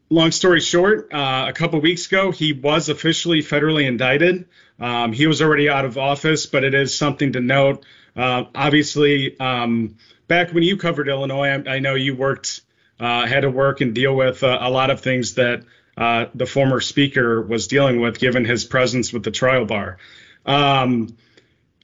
Long 0.09 0.31
story 0.31 0.59
short, 0.59 1.13
uh, 1.13 1.45
a 1.47 1.53
couple 1.53 1.79
weeks 1.81 2.07
ago, 2.07 2.31
he 2.31 2.53
was 2.53 2.89
officially 2.89 3.39
federally 3.39 3.87
indicted. 3.87 4.45
Um, 4.79 5.13
he 5.13 5.27
was 5.27 5.41
already 5.41 5.69
out 5.69 5.85
of 5.85 5.97
office, 5.97 6.45
but 6.45 6.63
it 6.63 6.73
is 6.73 6.95
something 6.95 7.33
to 7.33 7.39
note. 7.39 7.85
Uh, 8.15 8.43
obviously, 8.53 9.39
um, 9.39 9.95
back 10.27 10.53
when 10.53 10.63
you 10.63 10.77
covered 10.77 11.07
Illinois, 11.07 11.47
I, 11.47 11.75
I 11.75 11.79
know 11.79 11.95
you 11.95 12.15
worked, 12.15 12.61
uh, 12.99 13.25
had 13.25 13.41
to 13.41 13.49
work 13.49 13.81
and 13.81 13.95
deal 13.95 14.15
with 14.15 14.43
uh, 14.43 14.57
a 14.61 14.69
lot 14.69 14.89
of 14.89 15.01
things 15.01 15.35
that 15.35 15.63
uh, 15.97 16.25
the 16.35 16.45
former 16.45 16.79
speaker 16.79 17.41
was 17.41 17.67
dealing 17.67 17.99
with, 17.99 18.19
given 18.19 18.45
his 18.45 18.65
presence 18.65 19.13
with 19.13 19.23
the 19.23 19.31
trial 19.31 19.65
bar. 19.65 19.97
Um, 20.45 21.15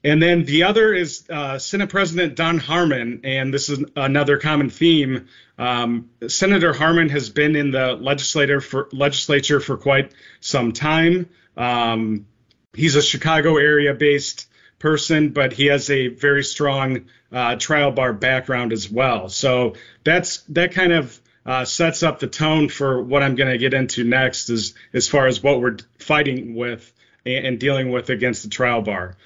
and 0.02 0.22
then 0.22 0.44
the 0.44 0.64
other 0.64 0.94
is 0.94 1.24
uh, 1.28 1.58
Senate 1.58 1.90
President 1.90 2.34
Don 2.34 2.58
Harmon, 2.58 3.20
and 3.24 3.52
this 3.52 3.68
is 3.68 3.84
another 3.96 4.38
common 4.38 4.70
theme. 4.70 5.28
Um, 5.58 6.10
Senator 6.26 6.72
Harmon 6.72 7.10
has 7.10 7.28
been 7.28 7.54
in 7.54 7.70
the 7.70 7.92
legislature 7.92 8.60
for, 8.60 8.88
legislature 8.92 9.60
for 9.60 9.76
quite 9.76 10.12
some 10.40 10.72
time. 10.72 11.28
Um, 11.56 12.26
he's 12.72 12.96
a 12.96 13.02
Chicago 13.02 13.58
area 13.58 13.92
based 13.92 14.48
person, 14.78 15.30
but 15.30 15.52
he 15.52 15.66
has 15.66 15.90
a 15.90 16.08
very 16.08 16.44
strong 16.44 17.06
uh, 17.30 17.56
trial 17.56 17.92
bar 17.92 18.14
background 18.14 18.72
as 18.72 18.90
well. 18.90 19.28
So 19.28 19.74
that's 20.02 20.38
that 20.48 20.72
kind 20.72 20.92
of 20.92 21.20
uh, 21.44 21.66
sets 21.66 22.02
up 22.02 22.20
the 22.20 22.26
tone 22.26 22.68
for 22.70 23.02
what 23.02 23.22
I'm 23.22 23.34
going 23.34 23.50
to 23.50 23.58
get 23.58 23.74
into 23.74 24.04
next, 24.04 24.48
as 24.48 24.74
as 24.94 25.08
far 25.08 25.26
as 25.26 25.42
what 25.42 25.60
we're 25.60 25.76
fighting 25.98 26.54
with 26.54 26.90
and, 27.26 27.46
and 27.46 27.60
dealing 27.60 27.90
with 27.90 28.08
against 28.08 28.42
the 28.42 28.48
trial 28.48 28.80
bar. 28.80 29.16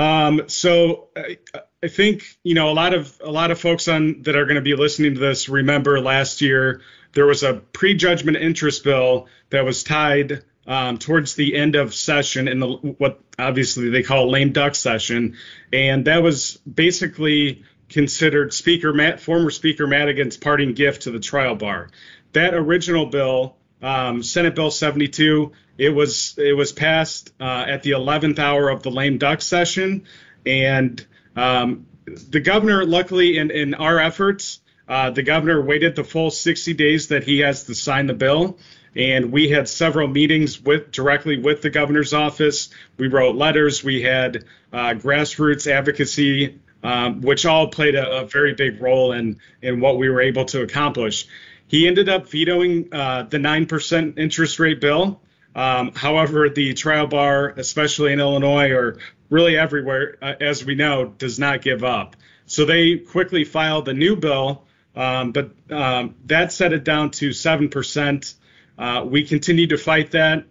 Um, 0.00 0.48
so 0.48 1.08
I, 1.14 1.36
I, 1.82 1.88
think 1.88 2.24
you 2.42 2.54
know 2.54 2.70
a 2.70 2.72
lot 2.72 2.94
of 2.94 3.20
a 3.22 3.30
lot 3.30 3.50
of 3.50 3.60
folks 3.60 3.86
on 3.86 4.22
that 4.22 4.34
are 4.34 4.46
going 4.46 4.54
to 4.54 4.62
be 4.62 4.74
listening 4.74 5.12
to 5.12 5.20
this 5.20 5.50
remember 5.50 6.00
last 6.00 6.40
year 6.40 6.80
there 7.12 7.26
was 7.26 7.42
a 7.42 7.54
prejudgment 7.54 8.38
interest 8.38 8.82
bill 8.82 9.26
that 9.50 9.62
was 9.62 9.84
tied 9.84 10.42
um, 10.66 10.96
towards 10.96 11.34
the 11.34 11.54
end 11.54 11.74
of 11.74 11.94
session 11.94 12.48
in 12.48 12.60
the 12.60 12.68
what 12.68 13.20
obviously 13.38 13.90
they 13.90 14.02
call 14.02 14.30
lame 14.30 14.52
duck 14.52 14.74
session, 14.74 15.36
and 15.70 16.06
that 16.06 16.22
was 16.22 16.56
basically 16.58 17.64
considered 17.90 18.54
Speaker 18.54 18.94
Matt, 18.94 19.20
former 19.20 19.50
Speaker 19.50 19.86
Madigan's 19.86 20.38
parting 20.38 20.72
gift 20.72 21.02
to 21.02 21.10
the 21.10 21.20
trial 21.20 21.56
bar. 21.56 21.90
That 22.32 22.54
original 22.54 23.06
bill, 23.06 23.56
um, 23.82 24.22
Senate 24.22 24.54
Bill 24.54 24.70
72, 24.70 25.52
it 25.78 25.90
was 25.90 26.34
it 26.38 26.56
was 26.56 26.72
passed 26.72 27.32
uh, 27.40 27.64
at 27.66 27.82
the 27.82 27.92
11th 27.92 28.38
hour 28.38 28.68
of 28.68 28.82
the 28.82 28.90
lame 28.90 29.18
duck 29.18 29.40
session, 29.40 30.04
and 30.44 31.04
um, 31.36 31.86
the 32.04 32.40
governor, 32.40 32.84
luckily, 32.84 33.38
in, 33.38 33.50
in 33.50 33.74
our 33.74 33.98
efforts, 33.98 34.60
uh, 34.88 35.10
the 35.10 35.22
governor 35.22 35.62
waited 35.62 35.96
the 35.96 36.04
full 36.04 36.30
60 36.30 36.74
days 36.74 37.08
that 37.08 37.24
he 37.24 37.38
has 37.40 37.64
to 37.64 37.74
sign 37.74 38.06
the 38.06 38.14
bill 38.14 38.58
and 38.96 39.30
we 39.30 39.48
had 39.48 39.68
several 39.68 40.08
meetings 40.08 40.60
with 40.60 40.90
directly 40.90 41.38
with 41.38 41.62
the 41.62 41.70
governor's 41.70 42.12
office. 42.12 42.70
We 42.98 43.08
wrote 43.08 43.36
letters. 43.36 43.84
We 43.84 44.02
had 44.02 44.44
uh, 44.72 44.94
grassroots 44.94 45.70
advocacy, 45.70 46.58
um, 46.82 47.20
which 47.20 47.46
all 47.46 47.68
played 47.68 47.94
a, 47.94 48.22
a, 48.22 48.26
very 48.26 48.54
big 48.54 48.80
role 48.80 49.12
in 49.12 49.38
in 49.62 49.80
what 49.80 49.98
we 49.98 50.08
were 50.08 50.20
able 50.20 50.44
to 50.46 50.62
accomplish. 50.62 51.26
He 51.70 51.86
ended 51.86 52.08
up 52.08 52.28
vetoing 52.28 52.88
uh, 52.90 53.22
the 53.22 53.38
9% 53.38 54.18
interest 54.18 54.58
rate 54.58 54.80
bill. 54.80 55.20
Um, 55.54 55.92
however, 55.94 56.48
the 56.48 56.74
trial 56.74 57.06
bar, 57.06 57.50
especially 57.50 58.12
in 58.12 58.18
Illinois 58.18 58.70
or 58.70 58.98
really 59.28 59.56
everywhere, 59.56 60.16
uh, 60.20 60.34
as 60.40 60.64
we 60.64 60.74
know, 60.74 61.14
does 61.16 61.38
not 61.38 61.62
give 61.62 61.84
up. 61.84 62.16
So 62.46 62.64
they 62.64 62.96
quickly 62.96 63.44
filed 63.44 63.88
a 63.88 63.94
new 63.94 64.16
bill, 64.16 64.64
um, 64.96 65.30
but 65.30 65.52
um, 65.70 66.16
that 66.26 66.50
set 66.50 66.72
it 66.72 66.82
down 66.82 67.12
to 67.12 67.28
7%. 67.28 68.34
Uh, 68.76 69.04
we 69.06 69.24
continue 69.24 69.68
to 69.68 69.78
fight 69.78 70.10
that. 70.10 70.46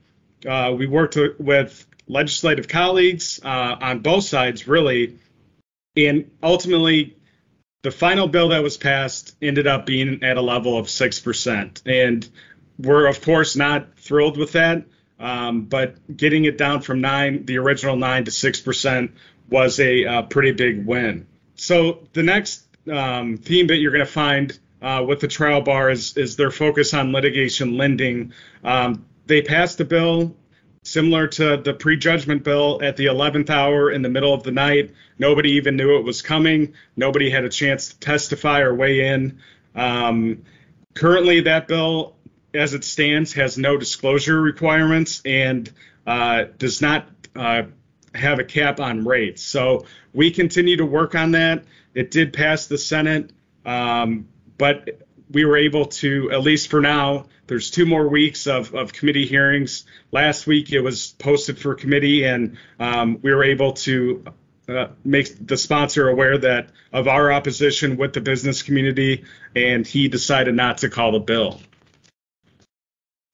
Uh, 0.47 0.73
we 0.77 0.87
worked 0.87 1.17
with 1.37 1.85
legislative 2.07 2.69
colleagues 2.69 3.41
uh, 3.43 3.75
on 3.81 3.99
both 3.99 4.23
sides, 4.23 4.69
really, 4.69 5.19
and 5.97 6.31
ultimately, 6.41 7.17
the 7.81 7.91
final 7.91 8.27
bill 8.27 8.49
that 8.49 8.61
was 8.61 8.77
passed 8.77 9.35
ended 9.41 9.67
up 9.67 9.85
being 9.85 10.23
at 10.23 10.37
a 10.37 10.41
level 10.41 10.77
of 10.77 10.87
6%. 10.87 11.81
And 11.85 12.29
we're, 12.77 13.07
of 13.07 13.21
course, 13.21 13.55
not 13.55 13.97
thrilled 13.97 14.37
with 14.37 14.53
that. 14.53 14.85
Um, 15.19 15.65
but 15.65 16.15
getting 16.15 16.45
it 16.45 16.57
down 16.57 16.81
from 16.81 17.01
nine, 17.01 17.45
the 17.45 17.57
original 17.57 17.97
nine 17.97 18.25
to 18.25 18.31
6% 18.31 19.11
was 19.49 19.79
a 19.79 20.05
uh, 20.05 20.21
pretty 20.23 20.51
big 20.51 20.85
win. 20.85 21.27
So 21.55 22.07
the 22.13 22.23
next 22.23 22.65
um, 22.89 23.37
theme 23.37 23.67
that 23.67 23.77
you're 23.77 23.91
going 23.91 24.05
to 24.05 24.11
find 24.11 24.57
uh, 24.81 25.03
with 25.05 25.19
the 25.19 25.27
trial 25.27 25.61
bar 25.61 25.89
is, 25.89 26.15
is 26.15 26.37
their 26.37 26.51
focus 26.51 26.93
on 26.93 27.11
litigation 27.11 27.75
lending. 27.75 28.33
Um, 28.63 29.05
they 29.25 29.41
passed 29.41 29.79
a 29.81 29.85
bill 29.85 30.35
similar 30.83 31.27
to 31.27 31.57
the 31.57 31.73
prejudgment 31.73 32.43
bill 32.43 32.79
at 32.81 32.97
the 32.97 33.05
11th 33.05 33.49
hour 33.49 33.91
in 33.91 34.01
the 34.01 34.09
middle 34.09 34.33
of 34.33 34.43
the 34.43 34.51
night. 34.51 34.91
Nobody 35.17 35.51
even 35.51 35.75
knew 35.75 35.97
it 35.97 36.03
was 36.03 36.21
coming. 36.21 36.73
Nobody 36.95 37.29
had 37.29 37.43
a 37.43 37.49
chance 37.49 37.89
to 37.89 37.99
testify 37.99 38.61
or 38.61 38.73
weigh 38.73 39.07
in. 39.07 39.39
Um, 39.75 40.43
currently, 40.95 41.41
that 41.41 41.67
bill, 41.67 42.15
as 42.53 42.73
it 42.73 42.83
stands, 42.83 43.33
has 43.33 43.57
no 43.57 43.77
disclosure 43.77 44.41
requirements 44.41 45.21
and 45.25 45.71
uh, 46.07 46.45
does 46.57 46.81
not 46.81 47.07
uh, 47.35 47.63
have 48.15 48.39
a 48.39 48.43
cap 48.43 48.79
on 48.79 49.05
rates. 49.05 49.43
So 49.43 49.85
we 50.13 50.31
continue 50.31 50.77
to 50.77 50.85
work 50.85 51.15
on 51.15 51.31
that. 51.31 51.65
It 51.93 52.11
did 52.11 52.33
pass 52.33 52.67
the 52.67 52.77
Senate, 52.77 53.31
um, 53.65 54.27
but 54.57 55.01
we 55.29 55.45
were 55.45 55.57
able 55.57 55.85
to, 55.85 56.31
at 56.31 56.41
least 56.41 56.69
for 56.69 56.81
now, 56.81 57.25
there's 57.47 57.71
two 57.71 57.85
more 57.85 58.07
weeks 58.07 58.47
of, 58.47 58.73
of 58.73 58.93
committee 58.93 59.25
hearings. 59.25 59.85
Last 60.11 60.47
week 60.47 60.71
it 60.71 60.81
was 60.81 61.15
posted 61.19 61.57
for 61.57 61.75
committee, 61.75 62.23
and 62.25 62.57
um, 62.79 63.19
we 63.21 63.33
were 63.33 63.43
able 63.43 63.73
to 63.73 64.23
uh, 64.67 64.87
make 65.03 65.47
the 65.47 65.57
sponsor 65.57 66.09
aware 66.09 66.37
that 66.37 66.69
of 66.93 67.07
our 67.07 67.31
opposition 67.31 67.97
with 67.97 68.13
the 68.13 68.21
business 68.21 68.61
community, 68.61 69.23
and 69.55 69.85
he 69.85 70.07
decided 70.07 70.55
not 70.55 70.79
to 70.79 70.89
call 70.89 71.11
the 71.11 71.19
bill. 71.19 71.59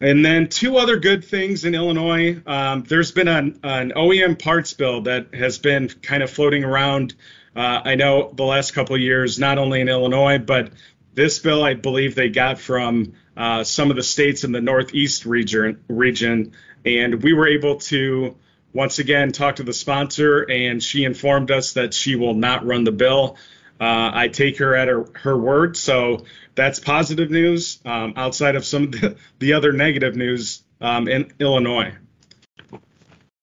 And 0.02 0.26
then 0.26 0.50
two 0.50 0.78
other 0.78 0.98
good 0.98 1.24
things 1.24 1.64
in 1.64 1.74
Illinois. 1.74 2.42
Um, 2.46 2.84
there's 2.84 3.12
been 3.12 3.30
an, 3.30 3.60
an, 3.64 3.92
OEM 3.96 4.38
parts 4.38 4.74
bill 4.74 5.02
that 5.02 5.34
has 5.34 5.58
been 5.58 5.88
kind 5.88 6.22
of 6.22 6.30
floating 6.30 6.66
around. 6.66 7.16
Uh, 7.56 7.82
I 7.84 7.96
know 7.96 8.32
the 8.34 8.44
last 8.44 8.72
couple 8.72 8.98
years, 8.98 9.40
not 9.40 9.58
only 9.58 9.80
in 9.80 9.88
Illinois, 9.88 10.38
but 10.38 10.72
this 11.16 11.40
bill, 11.40 11.64
I 11.64 11.74
believe 11.74 12.14
they 12.14 12.30
got 12.30 12.60
from 12.60 13.14
uh, 13.36 13.64
some 13.64 13.90
of 13.90 13.96
the 13.96 14.04
states 14.04 14.44
in 14.44 14.52
the 14.52 14.62
Northeast 14.62 15.26
region, 15.26 15.84
region, 15.88 16.54
and 16.86 17.24
we 17.24 17.34
were 17.34 17.48
able 17.48 17.78
to 17.78 18.36
once 18.74 19.00
again 19.00 19.32
talk 19.32 19.56
to 19.56 19.64
the 19.64 19.74
sponsor, 19.74 20.42
and 20.42 20.84
she 20.84 21.06
informed 21.06 21.50
us 21.50 21.74
that 21.74 21.94
she 21.94 22.16
will 22.16 22.34
not 22.34 22.66
run 22.66 22.84
the 22.84 22.92
bill. 22.92 23.38
Uh, 23.80 24.12
I 24.14 24.28
take 24.28 24.58
her 24.60 24.76
at 24.76 24.88
her, 24.88 25.06
her 25.16 25.38
word, 25.38 25.78
so 25.78 26.26
that's 26.54 26.80
positive 26.80 27.32
news 27.32 27.80
um, 27.86 28.14
outside 28.18 28.56
of 28.56 28.66
some 28.66 28.84
of 28.84 28.92
the, 28.92 29.18
the 29.40 29.54
other 29.54 29.72
negative 29.72 30.16
news 30.16 30.64
um, 30.82 31.08
in 31.08 31.32
Illinois. 31.40 31.94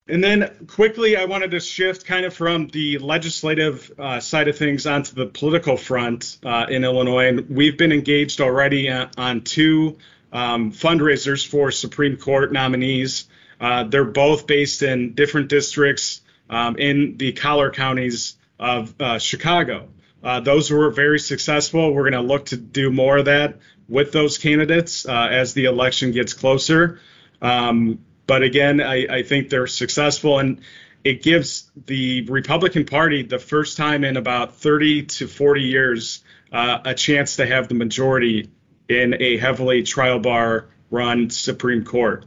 And 0.09 0.23
then 0.23 0.67
quickly, 0.67 1.17
I 1.17 1.27
wanted 1.27 1.53
to 1.53 1.61
shift 1.61 2.05
kind 2.07 2.27
of 2.27 2.35
from 2.35 2.67
the 2.69 2.99
legislative 2.99 3.93
uh, 3.99 4.19
side 4.19 4.49
of 4.49 4.59
things 4.59 4.85
onto 4.85 5.15
the 5.15 5.27
political 5.27 5.77
front 5.77 6.39
uh, 6.45 6.67
in 6.69 6.83
Illinois. 6.83 7.29
And 7.29 7.49
we've 7.49 7.79
been 7.79 7.93
engaged 7.93 8.41
already 8.41 8.91
on, 8.91 9.11
on 9.17 9.41
two 9.43 9.99
um, 10.33 10.73
fundraisers 10.73 11.47
for 11.47 11.71
Supreme 11.71 12.17
Court 12.17 12.53
nominees. 12.53 13.27
Uh, 13.61 13.85
they're 13.85 14.05
both 14.05 14.49
based 14.49 14.83
in 14.83 15.15
different 15.15 15.49
districts 15.49 16.23
um, 16.51 16.77
in 16.79 17.17
the 17.17 17.33
collar 17.33 17.71
counties 17.71 18.37
of 18.59 18.95
uh, 19.01 19.19
Chicago. 19.21 19.89
Uh, 20.23 20.41
those 20.41 20.71
were 20.71 20.91
very 20.91 21.21
successful. 21.21 21.93
We're 21.93 22.11
going 22.11 22.23
to 22.23 22.29
look 22.29 22.47
to 22.47 22.57
do 22.57 22.91
more 22.91 23.19
of 23.19 23.27
that 23.27 23.59
with 23.89 24.11
those 24.11 24.39
candidates 24.39 25.07
uh, 25.07 25.29
as 25.31 25.55
the 25.55 25.67
election 25.67 26.11
gets 26.11 26.33
closer. 26.33 27.01
Um, 27.41 28.01
but 28.33 28.43
again, 28.43 28.81
I, 28.81 29.19
I 29.19 29.23
think 29.25 29.51
they're 29.51 29.67
successful 29.67 30.39
and 30.39 30.63
it 31.05 31.23
gives 31.23 31.71
the 31.85 32.23
Republican 32.31 32.87
Party 32.87 33.23
the 33.23 33.39
first 33.39 33.77
time 33.77 34.05
in 34.05 34.17
about 34.17 34.57
30 34.57 35.03
to 35.03 35.29
40 35.29 35.61
years 35.61 36.25
uh, 36.51 36.79
a 36.83 36.95
chance 36.95 37.37
to 37.37 37.45
have 37.45 37.69
the 37.69 37.75
majority 37.75 38.49
in 38.89 39.21
a 39.21 39.37
heavily 39.37 39.83
trial 39.83 40.19
bar 40.19 40.71
run 40.91 41.29
Supreme 41.29 41.85
Court. 41.85 42.25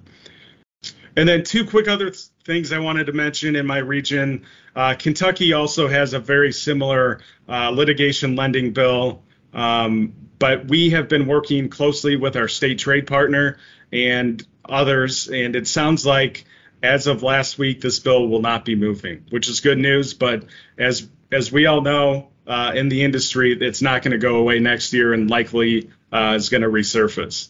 And 1.16 1.28
then 1.28 1.44
two 1.44 1.66
quick 1.66 1.88
other 1.88 2.12
th- 2.12 2.26
things 2.46 2.72
I 2.72 2.78
wanted 2.78 3.08
to 3.08 3.14
mention 3.14 3.56
in 3.56 3.66
my 3.66 3.80
region. 3.80 4.46
Uh, 4.76 4.94
Kentucky 4.94 5.54
also 5.54 5.88
has 5.88 6.14
a 6.14 6.20
very 6.20 6.52
similar 6.52 7.22
uh, 7.50 7.72
litigation 7.72 8.36
lending 8.36 8.74
bill, 8.74 9.24
um, 9.56 10.14
but 10.40 10.68
we 10.68 10.92
have 10.92 11.08
been 11.08 11.28
working 11.28 11.70
closely 11.70 12.16
with 12.16 12.36
our 12.36 12.48
state 12.48 12.80
trade 12.80 13.08
partner 13.08 13.58
and 13.92 14.46
others, 14.68 15.28
and 15.28 15.56
it 15.56 15.68
sounds 15.68 16.06
like 16.06 16.46
as 16.84 17.08
of 17.08 17.24
last 17.24 17.58
week, 17.58 17.82
this 17.82 18.00
bill 18.00 18.28
will 18.28 18.42
not 18.42 18.66
be 18.66 18.76
moving, 18.76 19.26
which 19.30 19.50
is 19.50 19.60
good 19.60 19.78
news. 19.78 20.14
But 20.14 20.46
as 20.78 21.08
as 21.32 21.52
we 21.52 21.66
all 21.66 21.82
know 21.82 22.30
uh, 22.46 22.74
in 22.76 22.90
the 22.90 23.04
industry, 23.04 23.58
it's 23.60 23.82
not 23.82 24.04
going 24.04 24.12
to 24.12 24.18
go 24.18 24.38
away 24.38 24.60
next 24.60 24.94
year, 24.94 25.14
and 25.14 25.30
likely 25.30 25.90
uh, 26.12 26.34
is 26.36 26.50
going 26.50 26.62
to 26.62 26.70
resurface. 26.70 27.50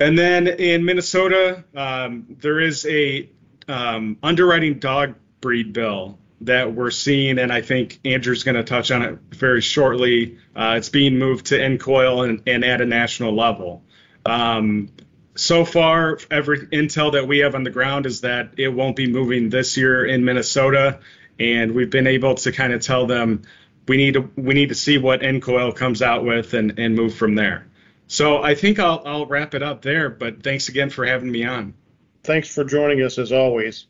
And 0.00 0.18
then 0.18 0.46
in 0.46 0.84
Minnesota, 0.84 1.64
um, 1.74 2.36
there 2.40 2.60
is 2.60 2.86
a 2.86 3.28
um, 3.66 4.16
underwriting 4.22 4.78
dog 4.78 5.14
breed 5.40 5.72
bill 5.72 6.18
that 6.42 6.72
we're 6.74 6.90
seeing, 6.90 7.38
and 7.38 7.52
I 7.52 7.62
think 7.62 7.98
Andrew's 8.04 8.44
going 8.44 8.54
to 8.54 8.64
touch 8.64 8.90
on 8.90 9.02
it 9.02 9.18
very 9.30 9.60
shortly. 9.60 10.38
Uh, 10.54 10.74
it's 10.78 10.88
being 10.88 11.18
moved 11.18 11.46
to 11.46 11.58
NCOIL 11.58 12.28
and, 12.28 12.42
and 12.46 12.64
at 12.64 12.80
a 12.80 12.86
national 12.86 13.34
level. 13.34 13.82
Um, 14.24 14.90
so 15.34 15.64
far, 15.64 16.18
every 16.30 16.66
intel 16.68 17.12
that 17.12 17.26
we 17.26 17.38
have 17.38 17.54
on 17.54 17.62
the 17.62 17.70
ground 17.70 18.06
is 18.06 18.22
that 18.22 18.54
it 18.56 18.68
won't 18.68 18.96
be 18.96 19.06
moving 19.06 19.50
this 19.50 19.76
year 19.76 20.04
in 20.04 20.24
Minnesota, 20.24 21.00
and 21.38 21.72
we've 21.72 21.90
been 21.90 22.06
able 22.06 22.34
to 22.36 22.52
kind 22.52 22.72
of 22.72 22.82
tell 22.82 23.06
them 23.06 23.42
we 23.86 23.96
need 23.96 24.14
to 24.14 24.30
we 24.36 24.54
need 24.54 24.68
to 24.68 24.74
see 24.74 24.98
what 24.98 25.20
NCOIL 25.20 25.74
comes 25.74 26.02
out 26.02 26.24
with 26.24 26.54
and 26.54 26.78
and 26.78 26.94
move 26.94 27.14
from 27.14 27.34
there. 27.34 27.66
So 28.06 28.42
I 28.42 28.54
think 28.54 28.78
I'll 28.78 29.02
I'll 29.04 29.26
wrap 29.26 29.54
it 29.54 29.62
up 29.62 29.82
there. 29.82 30.10
But 30.10 30.42
thanks 30.42 30.68
again 30.68 30.90
for 30.90 31.06
having 31.06 31.30
me 31.30 31.44
on. 31.44 31.74
Thanks 32.22 32.54
for 32.54 32.64
joining 32.64 33.02
us 33.02 33.18
as 33.18 33.32
always. 33.32 33.86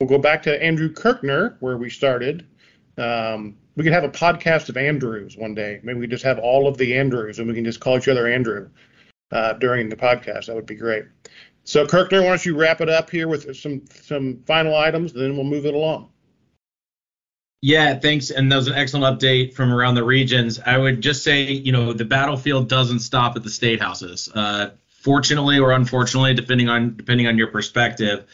We'll 0.00 0.08
go 0.08 0.18
back 0.18 0.42
to 0.44 0.62
Andrew 0.62 0.92
Kirkner 0.92 1.56
where 1.58 1.76
we 1.76 1.90
started. 1.90 2.46
Um, 2.98 3.56
we 3.74 3.82
could 3.82 3.92
have 3.92 4.04
a 4.04 4.08
podcast 4.08 4.68
of 4.68 4.76
Andrews 4.76 5.36
one 5.36 5.54
day. 5.54 5.80
Maybe 5.82 5.98
we 5.98 6.06
just 6.06 6.22
have 6.22 6.38
all 6.38 6.68
of 6.68 6.78
the 6.78 6.96
Andrews 6.96 7.40
and 7.40 7.48
we 7.48 7.54
can 7.54 7.64
just 7.64 7.80
call 7.80 7.96
each 7.96 8.06
other 8.06 8.28
Andrew 8.28 8.68
uh, 9.32 9.54
during 9.54 9.88
the 9.88 9.96
podcast. 9.96 10.46
That 10.46 10.54
would 10.54 10.66
be 10.66 10.76
great. 10.76 11.04
So, 11.64 11.84
Kirkner, 11.84 12.22
why 12.22 12.28
don't 12.28 12.46
you 12.46 12.56
wrap 12.56 12.80
it 12.80 12.88
up 12.88 13.10
here 13.10 13.26
with 13.26 13.56
some 13.56 13.82
some 13.90 14.42
final 14.46 14.74
items, 14.76 15.12
and 15.12 15.20
then 15.20 15.34
we'll 15.34 15.44
move 15.44 15.66
it 15.66 15.74
along. 15.74 16.10
Yeah, 17.60 17.98
thanks. 17.98 18.30
And 18.30 18.50
that 18.52 18.56
was 18.56 18.68
an 18.68 18.74
excellent 18.74 19.20
update 19.20 19.52
from 19.52 19.74
around 19.74 19.96
the 19.96 20.04
regions. 20.04 20.60
I 20.64 20.78
would 20.78 21.00
just 21.00 21.24
say, 21.24 21.42
you 21.42 21.72
know, 21.72 21.92
the 21.92 22.04
battlefield 22.04 22.68
doesn't 22.68 23.00
stop 23.00 23.36
at 23.36 23.42
the 23.42 23.50
state 23.50 23.82
houses. 23.82 24.30
Uh, 24.32 24.70
fortunately 24.86 25.58
or 25.58 25.72
unfortunately, 25.72 26.34
depending 26.34 26.68
on 26.68 26.96
depending 26.96 27.26
on 27.26 27.36
your 27.36 27.48
perspective, 27.48 28.24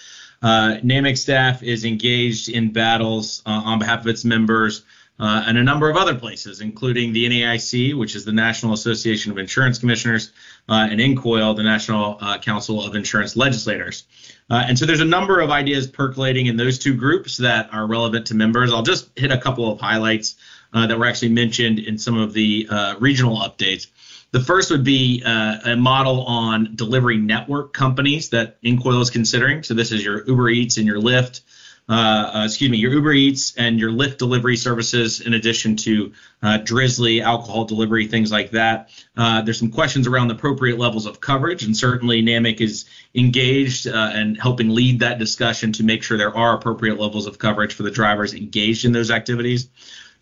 uh, 0.45 0.79
NAMIC 0.85 1.17
staff 1.17 1.63
is 1.63 1.87
engaged 1.87 2.51
in 2.51 2.71
battles 2.71 3.43
uh, 3.47 3.51
on 3.51 3.79
behalf 3.79 4.01
of 4.01 4.07
its 4.09 4.27
members 4.27 4.85
uh, 5.19 5.45
and 5.47 5.57
a 5.57 5.63
number 5.63 5.89
of 5.89 5.97
other 5.97 6.15
places, 6.15 6.61
including 6.61 7.15
the 7.15 7.27
NAIC, 7.27 7.97
which 7.97 8.15
is 8.15 8.27
the 8.27 8.33
National 8.33 8.75
Association 8.75 9.33
of 9.33 9.39
Insurance 9.39 9.79
Commissioners, 9.79 10.33
uh, 10.69 10.87
and 10.91 11.01
NCOIL, 11.01 11.57
the 11.57 11.63
National 11.63 12.19
uh, 12.21 12.37
Council 12.39 12.85
of 12.85 12.95
Insurance 12.95 13.37
Legislators. 13.37 14.05
Uh, 14.51 14.63
and 14.67 14.79
so 14.79 14.85
there's 14.85 15.01
a 15.01 15.05
number 15.07 15.41
of 15.41 15.51
ideas 15.51 15.87
percolating 15.87 16.47
in 16.47 16.59
those 16.59 16.79
two 16.79 16.95
groups 16.95 17.39
that 17.39 17.73
are 17.73 17.87
relevant 17.87 18.27
to 18.27 18.35
members. 18.35 18.71
I'll 18.71 18.83
just 18.83 19.09
hit 19.17 19.33
a 19.33 19.39
couple 19.39 19.73
of 19.73 19.81
highlights 19.81 20.35
uh, 20.75 20.87
that 20.89 20.99
were 20.99 21.07
actually 21.07 21.31
mentioned 21.31 21.79
in 21.79 21.97
some 21.97 22.19
of 22.19 22.35
the 22.35 22.67
uh, 22.69 22.97
regional 22.99 23.39
updates. 23.39 23.87
The 24.35 24.41
first 24.41 24.73
would 24.73 24.83
be 24.83 25.23
a 25.25 25.77
model 25.77 26.25
on 26.25 26.75
delivery 26.75 27.19
network 27.19 27.73
companies 27.73 28.31
that 28.31 28.61
NCOIL 28.63 29.01
is 29.01 29.11
considering. 29.11 29.63
So 29.63 29.75
this 29.75 29.93
is 29.93 30.05
your 30.05 30.27
Uber 30.27 30.49
Eats 30.49 30.77
and 30.77 30.89
your 30.89 31.01
Lyft 31.01 31.43
uh, 31.87 31.93
uh, 31.93 32.45
excuse 32.47 32.71
me, 32.71 32.79
your 32.79 32.93
Uber 32.93 33.13
Eats 33.13 33.55
and 33.57 33.79
your 33.79 33.91
Lyft 33.91 34.17
delivery 34.17 34.57
services, 34.57 35.21
in 35.21 35.35
addition 35.35 35.77
to 35.77 36.13
uh, 36.43 36.59
Drizly, 36.59 37.23
alcohol 37.23 37.67
delivery, 37.67 38.07
things 38.07 38.33
like 38.33 38.53
that. 38.53 38.89
Uh, 39.17 39.43
there's 39.43 39.59
some 39.59 39.71
questions 39.71 40.07
around 40.07 40.29
the 40.29 40.35
appropriate 40.35 40.79
levels 40.79 41.05
of 41.05 41.21
coverage, 41.21 41.63
and 41.63 41.77
certainly 41.77 42.23
NAMIC 42.23 42.63
is 42.63 42.87
engaged 43.15 43.87
uh, 43.87 44.11
and 44.15 44.41
helping 44.41 44.71
lead 44.71 45.01
that 45.01 45.19
discussion 45.19 45.73
to 45.73 45.83
make 45.83 46.03
sure 46.03 46.17
there 46.17 46.35
are 46.35 46.55
appropriate 46.55 46.99
levels 46.99 47.27
of 47.27 47.39
coverage 47.39 47.75
for 47.75 47.83
the 47.83 47.91
drivers 47.91 48.33
engaged 48.33 48.87
in 48.87 48.93
those 48.93 49.11
activities. 49.11 49.69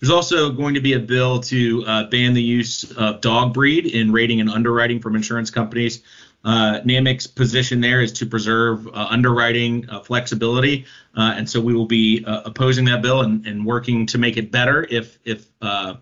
There's 0.03 0.11
also 0.11 0.51
going 0.51 0.75
to 0.75 0.81
be 0.81 0.95
a 0.95 0.99
bill 0.99 1.39
to 1.43 1.85
uh, 1.87 2.05
ban 2.09 2.35
the 2.35 2.43
use 2.43 2.91
of 2.91 3.21
dog 3.21 3.55
breed 3.55 3.87
in 3.87 4.11
rating 4.11 4.41
and 4.41 4.51
underwriting 4.51 4.99
from 4.99 5.15
insurance 5.15 5.49
companies. 5.49 6.03
Uh, 6.45 6.81
NAMIC's 6.85 7.29
position 7.29 7.81
there 7.81 8.01
is 8.01 8.11
to 8.15 8.27
preserve 8.27 8.89
uh, 8.89 8.91
underwriting 9.11 9.89
uh, 9.89 10.01
flexibility, 10.01 10.87
uh, 11.17 11.35
and 11.37 11.49
so 11.49 11.61
we 11.61 11.73
will 11.73 11.87
be 11.87 12.25
uh, 12.27 12.43
opposing 12.47 12.85
that 12.87 13.01
bill 13.01 13.21
and, 13.21 13.47
and, 13.47 13.65
working 13.65 14.07
to 14.07 14.19
make 14.19 14.37
it 14.37 14.51
better 14.51 14.85
if 14.91 15.21
if 15.25 15.47
uh, 15.61 15.95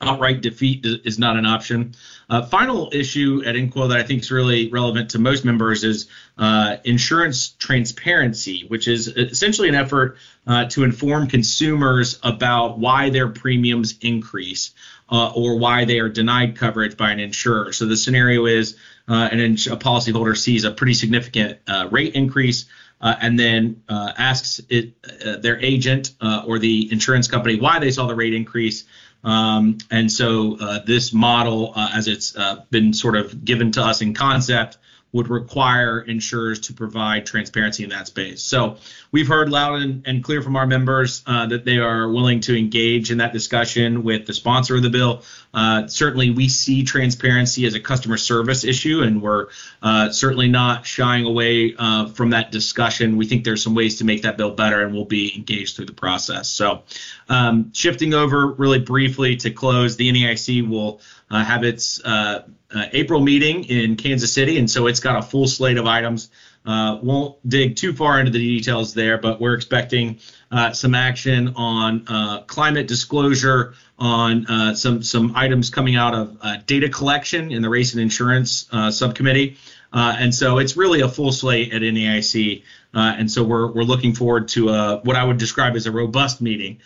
outright 0.00 0.40
defeat 0.40 0.84
is 0.84 1.18
not 1.18 1.36
an 1.36 1.44
option. 1.44 1.94
Uh, 2.30 2.42
final 2.42 2.90
issue 2.92 3.42
at 3.44 3.56
NCOIL 3.56 3.88
that 3.88 3.98
I 3.98 4.02
think 4.04 4.22
is 4.22 4.30
really 4.30 4.68
relevant 4.70 5.10
to 5.10 5.18
most 5.18 5.44
members 5.44 5.82
is 5.82 6.08
uh, 6.36 6.76
insurance 6.84 7.48
transparency, 7.48 8.64
which 8.68 8.86
is 8.86 9.08
essentially 9.08 9.68
an 9.68 9.74
effort 9.74 10.16
uh, 10.46 10.66
to 10.66 10.84
inform 10.84 11.26
consumers 11.26 12.20
about 12.22 12.78
why 12.78 13.10
their 13.10 13.28
premiums 13.28 13.96
increase 14.00 14.70
uh, 15.10 15.32
or 15.34 15.58
why 15.58 15.84
they 15.84 15.98
are 15.98 16.08
denied 16.08 16.56
coverage 16.56 16.96
by 16.96 17.10
an 17.10 17.18
insurer. 17.18 17.72
So 17.72 17.86
the 17.86 17.96
scenario 17.96 18.46
is 18.46 18.76
uh, 19.08 19.28
an 19.32 19.40
ins- 19.40 19.66
a 19.66 19.76
policyholder 19.76 20.36
sees 20.36 20.64
a 20.64 20.70
pretty 20.70 20.94
significant 20.94 21.58
uh, 21.66 21.88
rate 21.90 22.14
increase. 22.14 22.66
And 23.00 23.38
then 23.38 23.82
asks 23.88 24.60
it, 24.68 24.94
their 25.42 25.58
agent 25.60 26.14
or 26.46 26.58
the 26.58 26.90
insurance 26.92 27.28
company 27.28 27.60
why 27.60 27.78
they 27.78 27.90
saw 27.90 28.06
the 28.06 28.14
rate 28.14 28.34
increase, 28.34 28.84
um, 29.24 29.78
and 29.90 30.10
so 30.10 30.56
uh, 30.60 30.80
this 30.84 31.12
model, 31.12 31.72
uh, 31.74 31.90
as 31.94 32.08
it's 32.08 32.36
uh, 32.36 32.64
been 32.70 32.92
sort 32.92 33.16
of 33.16 33.44
given 33.44 33.72
to 33.72 33.82
us 33.82 34.00
in 34.00 34.14
concept, 34.14 34.78
would 35.10 35.28
require 35.28 36.00
insurers 36.00 36.60
to 36.60 36.74
provide 36.74 37.24
transparency 37.24 37.82
in 37.82 37.90
that 37.90 38.06
space. 38.06 38.42
So 38.42 38.76
we've 39.10 39.26
heard 39.26 39.48
loud 39.48 39.80
and, 39.80 40.06
and 40.06 40.22
clear 40.22 40.42
from 40.42 40.54
our 40.54 40.66
members 40.66 41.22
uh, 41.26 41.46
that 41.46 41.64
they 41.64 41.78
are 41.78 42.08
willing 42.08 42.40
to 42.40 42.56
engage 42.56 43.10
in 43.10 43.18
that 43.18 43.32
discussion 43.32 44.02
with 44.02 44.26
the 44.26 44.34
sponsor 44.34 44.76
of 44.76 44.82
the 44.82 44.90
bill. 44.90 45.22
Uh, 45.58 45.88
certainly, 45.88 46.30
we 46.30 46.48
see 46.48 46.84
transparency 46.84 47.66
as 47.66 47.74
a 47.74 47.80
customer 47.80 48.16
service 48.16 48.62
issue, 48.62 49.02
and 49.02 49.20
we're 49.20 49.48
uh, 49.82 50.08
certainly 50.08 50.46
not 50.46 50.86
shying 50.86 51.24
away 51.24 51.74
uh, 51.76 52.06
from 52.10 52.30
that 52.30 52.52
discussion. 52.52 53.16
We 53.16 53.26
think 53.26 53.42
there's 53.42 53.60
some 53.60 53.74
ways 53.74 53.98
to 53.98 54.04
make 54.04 54.22
that 54.22 54.36
bill 54.36 54.52
better, 54.52 54.84
and 54.84 54.94
we'll 54.94 55.04
be 55.04 55.34
engaged 55.34 55.74
through 55.74 55.86
the 55.86 55.92
process. 55.92 56.48
So, 56.48 56.84
um, 57.28 57.72
shifting 57.74 58.14
over 58.14 58.46
really 58.46 58.78
briefly 58.78 59.34
to 59.38 59.50
close, 59.50 59.96
the 59.96 60.12
NAIC 60.12 60.68
will 60.68 61.00
uh, 61.28 61.42
have 61.42 61.64
its 61.64 62.00
uh, 62.04 62.44
uh, 62.72 62.84
April 62.92 63.20
meeting 63.20 63.64
in 63.64 63.96
Kansas 63.96 64.32
City, 64.32 64.58
and 64.58 64.70
so 64.70 64.86
it's 64.86 65.00
got 65.00 65.16
a 65.16 65.22
full 65.22 65.48
slate 65.48 65.78
of 65.78 65.86
items. 65.86 66.30
Uh, 66.66 66.98
won't 67.02 67.48
dig 67.48 67.76
too 67.76 67.94
far 67.94 68.18
into 68.18 68.30
the 68.30 68.38
details 68.38 68.92
there, 68.92 69.16
but 69.16 69.40
we're 69.40 69.54
expecting 69.54 70.18
uh, 70.50 70.72
some 70.72 70.94
action 70.94 71.54
on 71.56 72.04
uh, 72.08 72.42
climate 72.42 72.86
disclosure, 72.86 73.74
on 73.98 74.46
uh, 74.46 74.74
some 74.74 75.02
some 75.02 75.32
items 75.34 75.70
coming 75.70 75.96
out 75.96 76.14
of 76.14 76.36
uh, 76.42 76.56
data 76.66 76.88
collection 76.88 77.50
in 77.52 77.62
the 77.62 77.68
race 77.68 77.92
and 77.92 78.02
insurance 78.02 78.66
uh, 78.70 78.90
subcommittee, 78.90 79.56
and 79.92 80.34
so 80.34 80.58
it's 80.58 80.76
really 80.76 81.00
a 81.00 81.08
full 81.08 81.32
slate 81.32 81.72
at 81.72 81.82
NAIC. 81.82 82.62
and 82.92 83.30
so 83.30 83.42
we're 83.44 83.72
we're 83.72 83.82
looking 83.82 84.14
forward 84.14 84.48
to 84.48 84.68
a, 84.68 84.98
what 85.04 85.16
I 85.16 85.24
would 85.24 85.38
describe 85.38 85.74
as 85.74 85.86
a 85.86 85.92
robust 85.92 86.40
meeting 86.40 86.80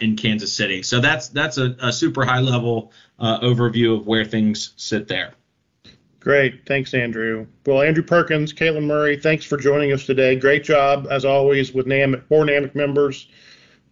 in 0.00 0.16
Kansas 0.16 0.52
City. 0.52 0.82
So 0.82 1.00
that's 1.00 1.28
that's 1.28 1.58
a, 1.58 1.74
a 1.80 1.92
super 1.92 2.24
high 2.24 2.40
level 2.40 2.92
overview 3.20 3.98
of 3.98 4.06
where 4.06 4.24
things 4.24 4.72
sit 4.76 5.08
there. 5.08 5.34
Great. 6.20 6.66
Thanks, 6.66 6.94
Andrew. 6.94 7.46
Well, 7.64 7.80
Andrew 7.80 8.02
Perkins, 8.02 8.52
Caitlin 8.52 8.84
Murray, 8.84 9.16
thanks 9.16 9.44
for 9.44 9.56
joining 9.56 9.92
us 9.92 10.04
today. 10.04 10.34
Great 10.34 10.64
job, 10.64 11.06
as 11.10 11.24
always, 11.24 11.72
with 11.72 11.86
NAMIC, 11.86 12.26
for 12.26 12.44
NAMIC 12.44 12.74
members. 12.74 13.28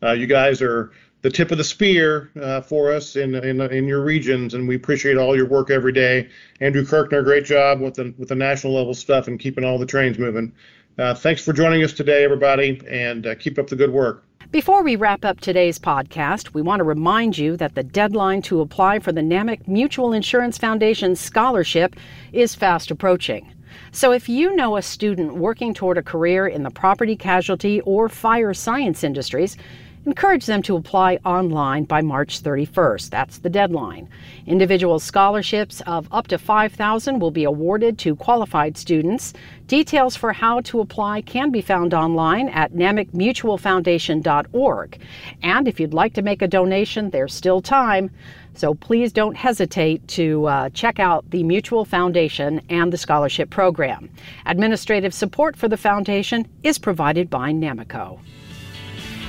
Uh, 0.02 0.12
you 0.12 0.26
guys 0.26 0.60
are 0.60 0.90
the 1.22 1.30
tip 1.30 1.50
of 1.50 1.58
the 1.58 1.64
spear 1.64 2.30
uh, 2.40 2.60
for 2.60 2.92
us 2.92 3.16
in, 3.16 3.34
in, 3.36 3.60
in 3.60 3.86
your 3.86 4.02
regions, 4.02 4.54
and 4.54 4.66
we 4.66 4.74
appreciate 4.74 5.16
all 5.16 5.36
your 5.36 5.46
work 5.46 5.70
every 5.70 5.92
day. 5.92 6.28
Andrew 6.60 6.84
Kirkner, 6.84 7.22
great 7.22 7.44
job 7.44 7.80
with 7.80 7.94
the 7.94 8.12
with 8.18 8.28
the 8.28 8.34
national 8.34 8.74
level 8.74 8.92
stuff 8.92 9.28
and 9.28 9.38
keeping 9.40 9.64
all 9.64 9.78
the 9.78 9.86
trains 9.86 10.18
moving. 10.18 10.52
Uh, 10.98 11.14
thanks 11.14 11.44
for 11.44 11.52
joining 11.52 11.82
us 11.84 11.92
today, 11.92 12.24
everybody, 12.24 12.80
and 12.88 13.26
uh, 13.26 13.34
keep 13.36 13.58
up 13.58 13.68
the 13.68 13.76
good 13.76 13.92
work. 13.92 14.25
Before 14.56 14.82
we 14.82 14.96
wrap 14.96 15.22
up 15.22 15.40
today's 15.40 15.78
podcast, 15.78 16.54
we 16.54 16.62
want 16.62 16.80
to 16.80 16.84
remind 16.84 17.36
you 17.36 17.58
that 17.58 17.74
the 17.74 17.82
deadline 17.82 18.40
to 18.48 18.62
apply 18.62 19.00
for 19.00 19.12
the 19.12 19.20
NAMIC 19.20 19.68
Mutual 19.68 20.14
Insurance 20.14 20.56
Foundation 20.56 21.14
scholarship 21.14 21.94
is 22.32 22.54
fast 22.54 22.90
approaching. 22.90 23.52
So 23.92 24.12
if 24.12 24.30
you 24.30 24.56
know 24.56 24.78
a 24.78 24.80
student 24.80 25.34
working 25.34 25.74
toward 25.74 25.98
a 25.98 26.02
career 26.02 26.46
in 26.46 26.62
the 26.62 26.70
property 26.70 27.16
casualty 27.16 27.82
or 27.82 28.08
fire 28.08 28.54
science 28.54 29.04
industries, 29.04 29.58
encourage 30.06 30.46
them 30.46 30.62
to 30.62 30.76
apply 30.76 31.18
online 31.24 31.84
by 31.84 32.00
March 32.00 32.42
31st. 32.42 33.10
That's 33.10 33.38
the 33.38 33.50
deadline. 33.50 34.08
Individual 34.46 35.00
scholarships 35.00 35.80
of 35.82 36.08
up 36.12 36.28
to 36.28 36.38
5000 36.38 37.18
will 37.18 37.32
be 37.32 37.42
awarded 37.42 37.98
to 37.98 38.14
qualified 38.14 38.78
students. 38.78 39.32
Details 39.66 40.14
for 40.14 40.32
how 40.32 40.60
to 40.60 40.78
apply 40.80 41.22
can 41.22 41.50
be 41.50 41.60
found 41.60 41.92
online 41.92 42.48
at 42.50 42.72
namicmutualfoundation.org. 42.72 44.98
And 45.42 45.66
if 45.66 45.80
you'd 45.80 45.92
like 45.92 46.14
to 46.14 46.22
make 46.22 46.40
a 46.40 46.48
donation, 46.48 47.10
there's 47.10 47.34
still 47.34 47.60
time. 47.60 48.10
So 48.54 48.74
please 48.74 49.12
don't 49.12 49.36
hesitate 49.36 50.06
to 50.08 50.46
uh, 50.46 50.68
check 50.70 51.00
out 51.00 51.28
the 51.30 51.42
Mutual 51.42 51.84
Foundation 51.84 52.62
and 52.70 52.92
the 52.92 52.96
scholarship 52.96 53.50
program. 53.50 54.08
Administrative 54.46 55.12
support 55.12 55.56
for 55.56 55.66
the 55.68 55.76
foundation 55.76 56.46
is 56.62 56.78
provided 56.78 57.28
by 57.28 57.50
NAMICO. 57.50 58.20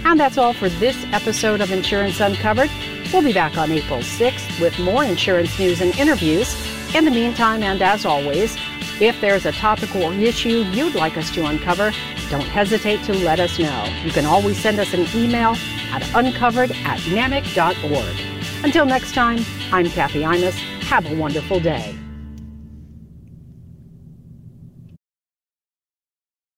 And 0.09 0.17
that's 0.17 0.37
all 0.37 0.53
for 0.53 0.69
this 0.69 0.95
episode 1.11 1.59
of 1.59 1.69
Insurance 1.69 2.21
Uncovered. 2.21 2.69
We'll 3.11 3.23
be 3.23 3.33
back 3.33 3.57
on 3.57 3.69
April 3.73 3.99
6th 3.99 4.61
with 4.61 4.79
more 4.79 5.03
insurance 5.03 5.59
news 5.59 5.81
and 5.81 5.93
interviews. 5.99 6.55
In 6.95 7.03
the 7.03 7.11
meantime, 7.11 7.61
and 7.61 7.81
as 7.81 8.05
always, 8.05 8.55
if 9.01 9.19
there's 9.19 9.45
a 9.45 9.51
topic 9.51 9.93
or 9.97 10.13
issue 10.13 10.63
you'd 10.71 10.95
like 10.95 11.17
us 11.17 11.29
to 11.31 11.45
uncover, 11.45 11.91
don't 12.29 12.39
hesitate 12.39 13.03
to 13.03 13.13
let 13.15 13.41
us 13.41 13.59
know. 13.59 13.83
You 14.05 14.11
can 14.11 14.25
always 14.25 14.57
send 14.57 14.79
us 14.79 14.93
an 14.93 15.07
email 15.13 15.57
at 15.91 16.09
uncovered 16.15 16.71
at 16.71 16.99
namic.org. 16.99 18.63
Until 18.63 18.85
next 18.85 19.13
time, 19.13 19.43
I'm 19.73 19.89
Kathy 19.89 20.21
Imus. 20.21 20.55
Have 20.83 21.11
a 21.11 21.15
wonderful 21.15 21.59
day. 21.59 21.97